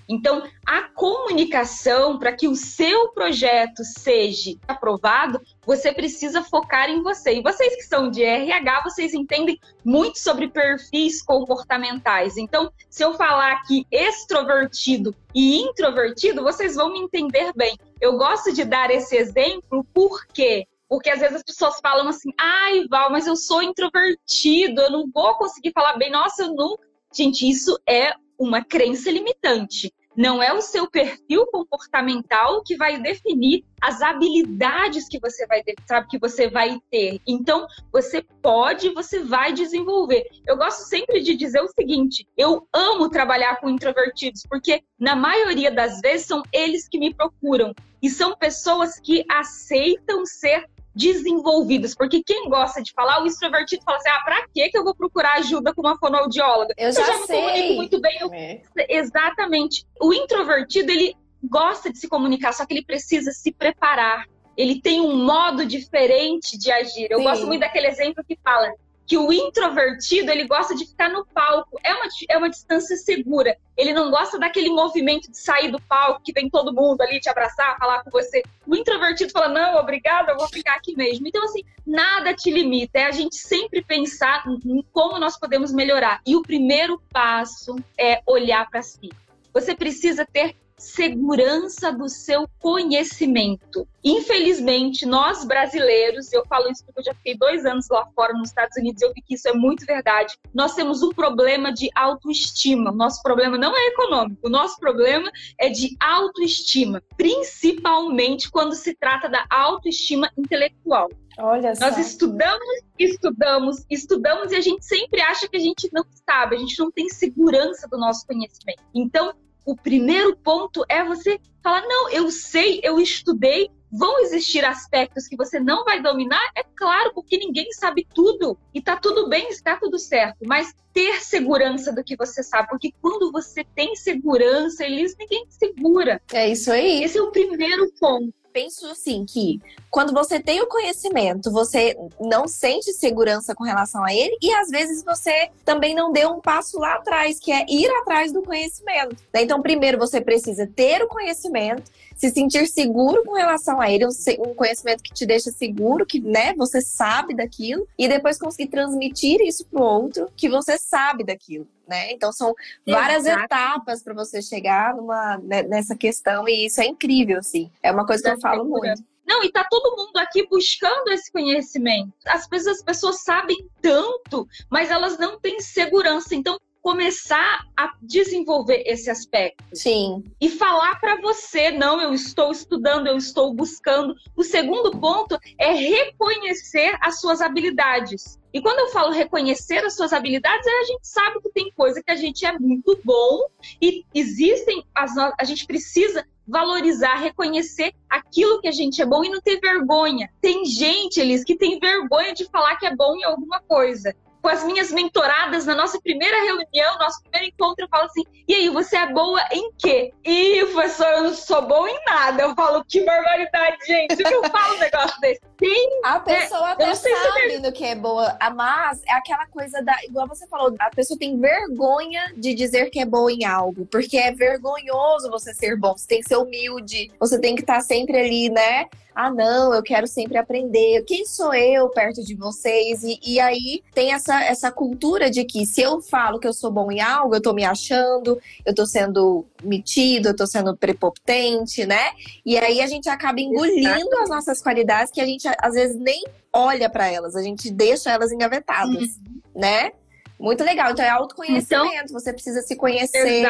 Então, 0.07 0.43
a 0.65 0.83
comunicação, 0.83 2.19
para 2.19 2.33
que 2.33 2.47
o 2.47 2.55
seu 2.55 3.09
projeto 3.09 3.83
seja 3.83 4.55
aprovado, 4.67 5.41
você 5.65 5.93
precisa 5.93 6.43
focar 6.43 6.89
em 6.89 7.01
você. 7.01 7.35
E 7.35 7.41
vocês 7.41 7.75
que 7.75 7.83
são 7.83 8.09
de 8.09 8.23
RH, 8.23 8.83
vocês 8.83 9.13
entendem 9.13 9.59
muito 9.83 10.19
sobre 10.19 10.49
perfis 10.49 11.21
comportamentais. 11.21 12.37
Então, 12.37 12.71
se 12.89 13.03
eu 13.03 13.13
falar 13.13 13.53
aqui 13.53 13.85
extrovertido 13.91 15.15
e 15.33 15.61
introvertido, 15.61 16.43
vocês 16.43 16.75
vão 16.75 16.91
me 16.91 16.99
entender 16.99 17.51
bem. 17.55 17.77
Eu 18.01 18.17
gosto 18.17 18.53
de 18.53 18.65
dar 18.65 18.91
esse 18.91 19.15
exemplo 19.15 19.85
porque 19.93 20.67
porque 20.89 21.09
às 21.09 21.19
vezes 21.19 21.37
as 21.37 21.43
pessoas 21.43 21.79
falam 21.81 22.07
assim: 22.07 22.29
ai, 22.39 22.85
Val, 22.87 23.09
mas 23.09 23.25
eu 23.25 23.35
sou 23.35 23.63
introvertido, 23.63 24.79
eu 24.79 24.91
não 24.91 25.09
vou 25.11 25.35
conseguir 25.37 25.71
falar 25.71 25.97
bem. 25.97 26.11
Nossa, 26.11 26.43
eu 26.43 26.53
nunca. 26.53 26.87
Gente, 27.11 27.49
isso 27.49 27.79
é 27.87 28.13
uma 28.43 28.63
crença 28.63 29.09
limitante. 29.09 29.93
Não 30.15 30.43
é 30.43 30.53
o 30.53 30.61
seu 30.61 30.87
perfil 30.87 31.45
comportamental 31.47 32.61
que 32.63 32.75
vai 32.75 33.01
definir 33.01 33.65
as 33.81 34.01
habilidades 34.01 35.07
que 35.09 35.19
você 35.19 35.47
vai 35.47 35.63
sabe 35.87 36.07
que 36.07 36.19
você 36.19 36.47
vai 36.47 36.79
ter. 36.91 37.19
Então, 37.25 37.65
você 37.91 38.23
pode, 38.41 38.89
você 38.89 39.19
vai 39.21 39.53
desenvolver. 39.53 40.23
Eu 40.45 40.55
gosto 40.55 40.87
sempre 40.87 41.21
de 41.21 41.35
dizer 41.35 41.61
o 41.61 41.67
seguinte: 41.67 42.27
eu 42.37 42.67
amo 42.71 43.09
trabalhar 43.09 43.59
com 43.59 43.69
introvertidos, 43.69 44.43
porque 44.47 44.83
na 44.99 45.15
maioria 45.15 45.71
das 45.71 45.99
vezes 45.99 46.27
são 46.27 46.43
eles 46.51 46.87
que 46.87 46.99
me 46.99 47.13
procuram 47.13 47.73
e 48.01 48.09
são 48.09 48.35
pessoas 48.35 48.99
que 48.99 49.25
aceitam 49.31 50.25
ser 50.25 50.69
desenvolvidas. 50.95 51.95
Porque 51.95 52.21
quem 52.23 52.49
gosta 52.49 52.81
de 52.81 52.91
falar, 52.91 53.21
o 53.21 53.25
extrovertido 53.25 53.83
fala 53.83 53.97
assim: 53.97 54.09
ah, 54.09 54.21
pra 54.23 54.47
que 54.53 54.77
eu 54.77 54.83
vou 54.83 54.95
procurar 54.95 55.33
ajuda 55.33 55.73
com 55.73 55.81
uma 55.81 55.97
fonoaudióloga? 55.97 56.73
Eu 56.77 56.91
já, 56.91 57.01
eu 57.01 57.05
já 57.05 57.19
me 57.19 57.25
sei. 57.27 57.41
comunico 57.41 57.73
muito 57.75 58.01
bem. 58.01 58.17
Eu... 58.19 58.33
É. 58.33 58.61
Exatamente. 58.89 59.85
O 60.01 60.13
introvertido, 60.13 60.91
ele 60.91 61.15
gosta 61.43 61.91
de 61.91 61.97
se 61.97 62.07
comunicar, 62.07 62.53
só 62.53 62.65
que 62.65 62.73
ele 62.73 62.85
precisa 62.85 63.31
se 63.31 63.51
preparar. 63.51 64.25
Ele 64.55 64.79
tem 64.79 65.01
um 65.01 65.25
modo 65.25 65.65
diferente 65.65 66.57
de 66.57 66.71
agir. 66.71 67.07
Eu 67.09 67.17
Sim. 67.17 67.23
gosto 67.23 67.47
muito 67.47 67.61
daquele 67.61 67.87
exemplo 67.87 68.23
que 68.23 68.37
fala: 68.43 68.71
que 69.05 69.17
o 69.17 69.31
introvertido 69.31 70.31
ele 70.31 70.47
gosta 70.47 70.75
de 70.75 70.85
ficar 70.85 71.09
no 71.09 71.25
palco. 71.25 71.79
É 71.83 71.93
uma, 71.93 72.05
é 72.29 72.37
uma 72.37 72.49
distância 72.49 72.95
segura. 72.95 73.57
Ele 73.75 73.93
não 73.93 74.09
gosta 74.09 74.39
daquele 74.39 74.69
movimento 74.69 75.29
de 75.29 75.37
sair 75.37 75.71
do 75.71 75.81
palco, 75.81 76.21
que 76.23 76.31
vem 76.31 76.49
todo 76.49 76.73
mundo 76.73 77.01
ali 77.01 77.19
te 77.19 77.29
abraçar, 77.29 77.77
falar 77.77 78.03
com 78.03 78.11
você. 78.11 78.41
O 78.65 78.75
introvertido 78.75 79.31
fala: 79.31 79.49
não, 79.49 79.79
obrigado, 79.79 80.29
eu 80.29 80.37
vou 80.37 80.47
ficar 80.47 80.75
aqui 80.75 80.95
mesmo. 80.95 81.27
Então, 81.27 81.43
assim, 81.43 81.63
nada 81.85 82.33
te 82.33 82.51
limita. 82.51 82.99
É 82.99 83.05
a 83.05 83.11
gente 83.11 83.35
sempre 83.35 83.83
pensar 83.83 84.43
em 84.65 84.83
como 84.91 85.19
nós 85.19 85.37
podemos 85.37 85.73
melhorar. 85.73 86.21
E 86.25 86.35
o 86.35 86.41
primeiro 86.41 87.01
passo 87.11 87.75
é 87.97 88.21
olhar 88.25 88.69
para 88.69 88.81
si. 88.81 89.09
Você 89.53 89.75
precisa 89.75 90.25
ter 90.25 90.55
segurança 90.83 91.91
do 91.91 92.09
seu 92.09 92.47
conhecimento. 92.59 93.87
Infelizmente, 94.03 95.05
nós 95.05 95.45
brasileiros, 95.45 96.31
eu 96.33 96.45
falo 96.45 96.69
isso 96.69 96.83
porque 96.85 96.99
eu 96.99 97.05
já 97.05 97.13
fiquei 97.15 97.37
dois 97.37 97.65
anos 97.65 97.87
lá 97.89 98.05
fora 98.13 98.33
nos 98.33 98.49
Estados 98.49 98.77
Unidos, 98.77 99.01
eu 99.01 99.13
vi 99.13 99.21
que 99.21 99.35
isso 99.35 99.47
é 99.47 99.53
muito 99.53 99.85
verdade. 99.85 100.37
Nós 100.53 100.75
temos 100.75 101.01
um 101.01 101.11
problema 101.11 101.71
de 101.71 101.89
autoestima. 101.95 102.91
Nosso 102.91 103.23
problema 103.23 103.57
não 103.57 103.75
é 103.75 103.87
econômico, 103.87 104.47
o 104.47 104.49
nosso 104.49 104.77
problema 104.79 105.31
é 105.57 105.69
de 105.69 105.95
autoestima, 105.99 107.01
principalmente 107.15 108.51
quando 108.51 108.75
se 108.75 108.93
trata 108.93 109.29
da 109.29 109.45
autoestima 109.49 110.29
intelectual. 110.37 111.09
Olha 111.37 111.73
Nós 111.79 111.97
estudamos, 111.97 112.83
estudamos, 112.99 113.85
estudamos 113.89 114.51
e 114.51 114.55
a 114.55 114.61
gente 114.61 114.85
sempre 114.85 115.19
acha 115.21 115.47
que 115.47 115.57
a 115.57 115.59
gente 115.59 115.89
não 115.91 116.05
sabe, 116.29 116.55
a 116.55 116.59
gente 116.59 116.77
não 116.77 116.91
tem 116.91 117.09
segurança 117.09 117.87
do 117.87 117.97
nosso 117.97 118.27
conhecimento. 118.27 118.83
Então, 118.93 119.33
o 119.65 119.75
primeiro 119.75 120.35
ponto 120.35 120.83
é 120.89 121.03
você 121.03 121.39
falar: 121.61 121.81
não, 121.81 122.09
eu 122.09 122.29
sei, 122.31 122.79
eu 122.83 122.99
estudei. 122.99 123.69
Vão 123.95 124.21
existir 124.21 124.65
aspectos 124.65 125.27
que 125.27 125.35
você 125.35 125.59
não 125.59 125.83
vai 125.83 126.01
dominar? 126.01 126.41
É 126.55 126.63
claro, 126.63 127.13
porque 127.13 127.37
ninguém 127.37 127.71
sabe 127.73 128.07
tudo. 128.11 128.57
E 128.73 128.81
tá 128.81 128.97
tudo 128.97 129.29
bem, 129.29 129.49
está 129.49 129.77
tudo 129.77 129.99
certo. 129.99 130.39
Mas 130.47 130.73
ter 130.91 131.21
segurança 131.21 131.93
do 131.93 132.03
que 132.03 132.15
você 132.15 132.41
sabe. 132.41 132.69
Porque 132.69 132.91
quando 132.99 133.31
você 133.31 133.63
tem 133.63 133.95
segurança, 133.95 134.83
eles 134.83 135.15
ninguém 135.15 135.45
segura. 135.47 136.19
É 136.33 136.49
isso 136.49 136.71
aí. 136.71 137.03
Esse 137.03 137.19
é 137.19 137.21
o 137.21 137.29
primeiro 137.29 137.87
ponto 137.99 138.33
penso 138.53 138.85
assim 138.87 139.25
que 139.25 139.59
quando 139.89 140.13
você 140.13 140.39
tem 140.39 140.61
o 140.61 140.67
conhecimento, 140.67 141.51
você 141.51 141.97
não 142.19 142.47
sente 142.47 142.93
segurança 142.93 143.55
com 143.55 143.63
relação 143.63 144.03
a 144.05 144.13
ele 144.13 144.37
e 144.41 144.53
às 144.53 144.69
vezes 144.69 145.03
você 145.03 145.49
também 145.65 145.95
não 145.95 146.11
deu 146.11 146.29
um 146.29 146.39
passo 146.39 146.79
lá 146.79 146.93
atrás, 146.93 147.39
que 147.39 147.51
é 147.51 147.65
ir 147.67 147.89
atrás 148.01 148.31
do 148.31 148.43
conhecimento. 148.43 149.17
Né? 149.33 149.41
Então, 149.41 149.61
primeiro 149.61 149.97
você 149.97 150.21
precisa 150.21 150.67
ter 150.67 151.01
o 151.01 151.07
conhecimento, 151.07 151.91
se 152.15 152.29
sentir 152.29 152.67
seguro 152.67 153.23
com 153.23 153.33
relação 153.33 153.79
a 153.79 153.91
ele, 153.91 154.05
um 154.05 154.53
conhecimento 154.53 155.03
que 155.03 155.13
te 155.13 155.25
deixa 155.25 155.51
seguro, 155.51 156.05
que 156.05 156.19
né, 156.19 156.53
você 156.55 156.81
sabe 156.81 157.35
daquilo, 157.35 157.87
e 157.97 158.07
depois 158.07 158.37
conseguir 158.37 158.69
transmitir 158.69 159.41
isso 159.41 159.65
para 159.65 159.81
o 159.81 159.83
outro, 159.83 160.29
que 160.35 160.49
você 160.49 160.77
sabe 160.77 161.23
daquilo 161.23 161.67
né? 161.87 162.11
Então 162.11 162.31
são 162.31 162.53
várias 162.87 163.25
Exato. 163.25 163.43
etapas 163.43 164.01
para 164.01 164.13
você 164.13 164.41
chegar 164.41 164.95
numa, 164.95 165.37
né, 165.37 165.63
nessa 165.63 165.95
questão 165.95 166.47
e 166.47 166.65
isso 166.65 166.81
é 166.81 166.85
incrível, 166.85 167.39
assim. 167.39 167.69
É 167.81 167.91
uma 167.91 168.05
coisa 168.05 168.23
que 168.23 168.29
eu 168.29 168.39
falo 168.39 168.65
muito. 168.65 169.03
Não, 169.25 169.43
e 169.43 169.51
tá 169.51 169.65
todo 169.69 169.95
mundo 169.95 170.17
aqui 170.17 170.45
buscando 170.47 171.09
esse 171.09 171.31
conhecimento. 171.31 172.11
Às 172.27 172.47
vezes 172.47 172.67
as 172.67 172.81
pessoas 172.81 173.21
sabem 173.21 173.67
tanto, 173.81 174.47
mas 174.69 174.91
elas 174.91 175.17
não 175.17 175.39
têm 175.39 175.61
segurança. 175.61 176.35
Então, 176.35 176.59
começar 176.83 177.65
a 177.77 177.93
desenvolver 178.01 178.83
esse 178.85 179.09
aspecto. 179.09 179.63
Sim. 179.73 180.21
E 180.39 180.49
falar 180.49 180.99
para 180.99 181.19
você, 181.21 181.71
não, 181.71 182.01
eu 182.01 182.13
estou 182.13 182.51
estudando, 182.51 183.07
eu 183.07 183.15
estou 183.15 183.53
buscando. 183.53 184.13
O 184.35 184.43
segundo 184.43 184.91
ponto 184.91 185.39
é 185.57 185.71
reconhecer 185.71 186.95
as 187.01 187.21
suas 187.21 187.39
habilidades. 187.39 188.37
E 188.53 188.61
quando 188.61 188.79
eu 188.79 188.89
falo 188.89 189.13
reconhecer 189.13 189.83
as 189.85 189.95
suas 189.95 190.11
habilidades, 190.11 190.67
é 190.67 190.79
a 190.81 190.83
gente 190.83 191.07
sabe 191.07 191.39
que 191.41 191.49
tem 191.51 191.71
coisa 191.71 192.03
que 192.03 192.11
a 192.11 192.17
gente 192.17 192.45
é 192.45 192.51
muito 192.59 192.99
bom 193.03 193.47
e 193.81 194.03
existem 194.13 194.83
as 194.93 195.17
a 195.17 195.43
gente 195.45 195.65
precisa 195.65 196.27
valorizar, 196.45 197.15
reconhecer 197.15 197.93
aquilo 198.09 198.59
que 198.59 198.67
a 198.67 198.71
gente 198.71 199.01
é 199.01 199.05
bom 199.05 199.23
e 199.23 199.29
não 199.29 199.39
ter 199.39 199.59
vergonha. 199.61 200.29
Tem 200.41 200.65
gente, 200.65 201.21
Elis, 201.21 201.45
que 201.45 201.55
tem 201.55 201.79
vergonha 201.79 202.33
de 202.33 202.43
falar 202.45 202.75
que 202.75 202.85
é 202.85 202.93
bom 202.93 203.15
em 203.15 203.23
alguma 203.23 203.61
coisa 203.61 204.13
com 204.43 204.49
as 204.49 204.61
minhas 204.65 204.91
mentoradas 204.91 205.65
na 205.65 205.73
nossa 205.73 205.99
primeira 206.01 206.35
reunião, 206.43 206.99
nosso 206.99 207.21
primeiro 207.21 207.47
encontro, 207.55 207.85
eu 207.85 207.87
falo 207.87 208.03
assim: 208.03 208.23
e 208.45 208.53
aí, 208.53 208.69
você 208.69 208.97
é 208.97 209.07
boa 209.07 209.41
em 209.53 209.71
quê? 209.77 210.13
E, 210.21 210.65
professor, 210.65 211.07
eu 211.07 211.23
não 211.23 211.33
sou 211.33 211.61
boa 211.61 211.89
em 211.89 212.05
nada. 212.05 212.43
Eu 212.43 212.53
falo, 212.53 212.83
que 212.83 213.05
barbaridade, 213.05 213.77
gente. 213.87 214.21
Eu 214.21 214.43
falo 214.49 214.75
um 214.75 214.79
negócio 214.79 215.19
desse? 215.21 215.41
Sim. 215.63 215.89
A 216.03 216.19
pessoa 216.19 216.69
é, 216.69 216.71
até 216.73 216.95
sabe 216.95 217.59
no 217.59 217.71
que 217.71 217.85
é 217.85 217.95
boa, 217.95 218.37
mas 218.53 219.01
é 219.07 219.13
aquela 219.13 219.45
coisa 219.47 219.81
da. 219.81 219.95
Igual 220.03 220.27
você 220.27 220.45
falou, 220.47 220.75
a 220.77 220.89
pessoa 220.89 221.17
tem 221.17 221.39
vergonha 221.39 222.33
de 222.35 222.53
dizer 222.53 222.89
que 222.89 222.99
é 222.99 223.05
boa 223.05 223.31
em 223.31 223.45
algo, 223.45 223.85
porque 223.85 224.17
é 224.17 224.31
vergonhoso 224.31 225.29
você 225.29 225.53
ser 225.53 225.77
bom. 225.77 225.97
Você 225.97 226.07
tem 226.07 226.21
que 226.21 226.27
ser 226.27 226.35
humilde, 226.35 227.11
você 227.19 227.39
tem 227.39 227.55
que 227.55 227.61
estar 227.61 227.81
sempre 227.81 228.17
ali, 228.17 228.49
né? 228.49 228.87
ah, 229.15 229.29
não, 229.29 229.73
eu 229.73 229.83
quero 229.83 230.07
sempre 230.07 230.37
aprender. 230.37 231.03
Quem 231.05 231.25
sou 231.25 231.53
eu 231.53 231.89
perto 231.89 232.23
de 232.23 232.35
vocês? 232.35 233.03
E, 233.03 233.19
e, 233.23 233.39
aí 233.39 233.83
tem 233.93 234.11
essa, 234.11 234.43
essa 234.43 234.71
cultura 234.71 235.29
de 235.29 235.43
que 235.43 235.65
se 235.65 235.81
eu 235.81 236.01
falo 236.01 236.39
que 236.39 236.47
eu 236.47 236.53
sou 236.53 236.71
bom 236.71 236.91
em 236.91 236.99
algo, 236.99 237.35
eu 237.35 237.41
tô 237.41 237.53
me 237.53 237.63
achando, 237.63 238.39
eu 238.65 238.73
tô 238.73 238.85
sendo 238.85 239.45
metido, 239.63 240.29
eu 240.29 240.35
tô 240.35 240.47
sendo 240.47 240.75
prepotente, 240.75 241.85
né? 241.85 242.11
E 242.45 242.57
aí 242.57 242.81
a 242.81 242.87
gente 242.87 243.07
acaba 243.07 243.39
engolindo 243.39 244.17
as 244.21 244.29
nossas 244.29 244.61
qualidades 244.61 245.11
que 245.11 245.21
a 245.21 245.25
gente 245.25 245.47
às 245.59 245.73
vezes 245.73 245.95
nem 245.99 246.23
olha 246.51 246.89
para 246.89 247.07
elas, 247.07 247.35
a 247.35 247.41
gente 247.41 247.71
deixa 247.71 248.11
elas 248.11 248.31
engavetadas, 248.31 249.17
uhum. 249.17 249.41
né? 249.55 249.91
Muito 250.39 250.63
legal. 250.63 250.91
Então 250.91 251.05
é 251.05 251.09
autoconhecimento. 251.09 251.93
Então, 251.95 252.19
você 252.19 252.33
precisa 252.33 252.61
se 252.61 252.75
conhecer 252.75 253.45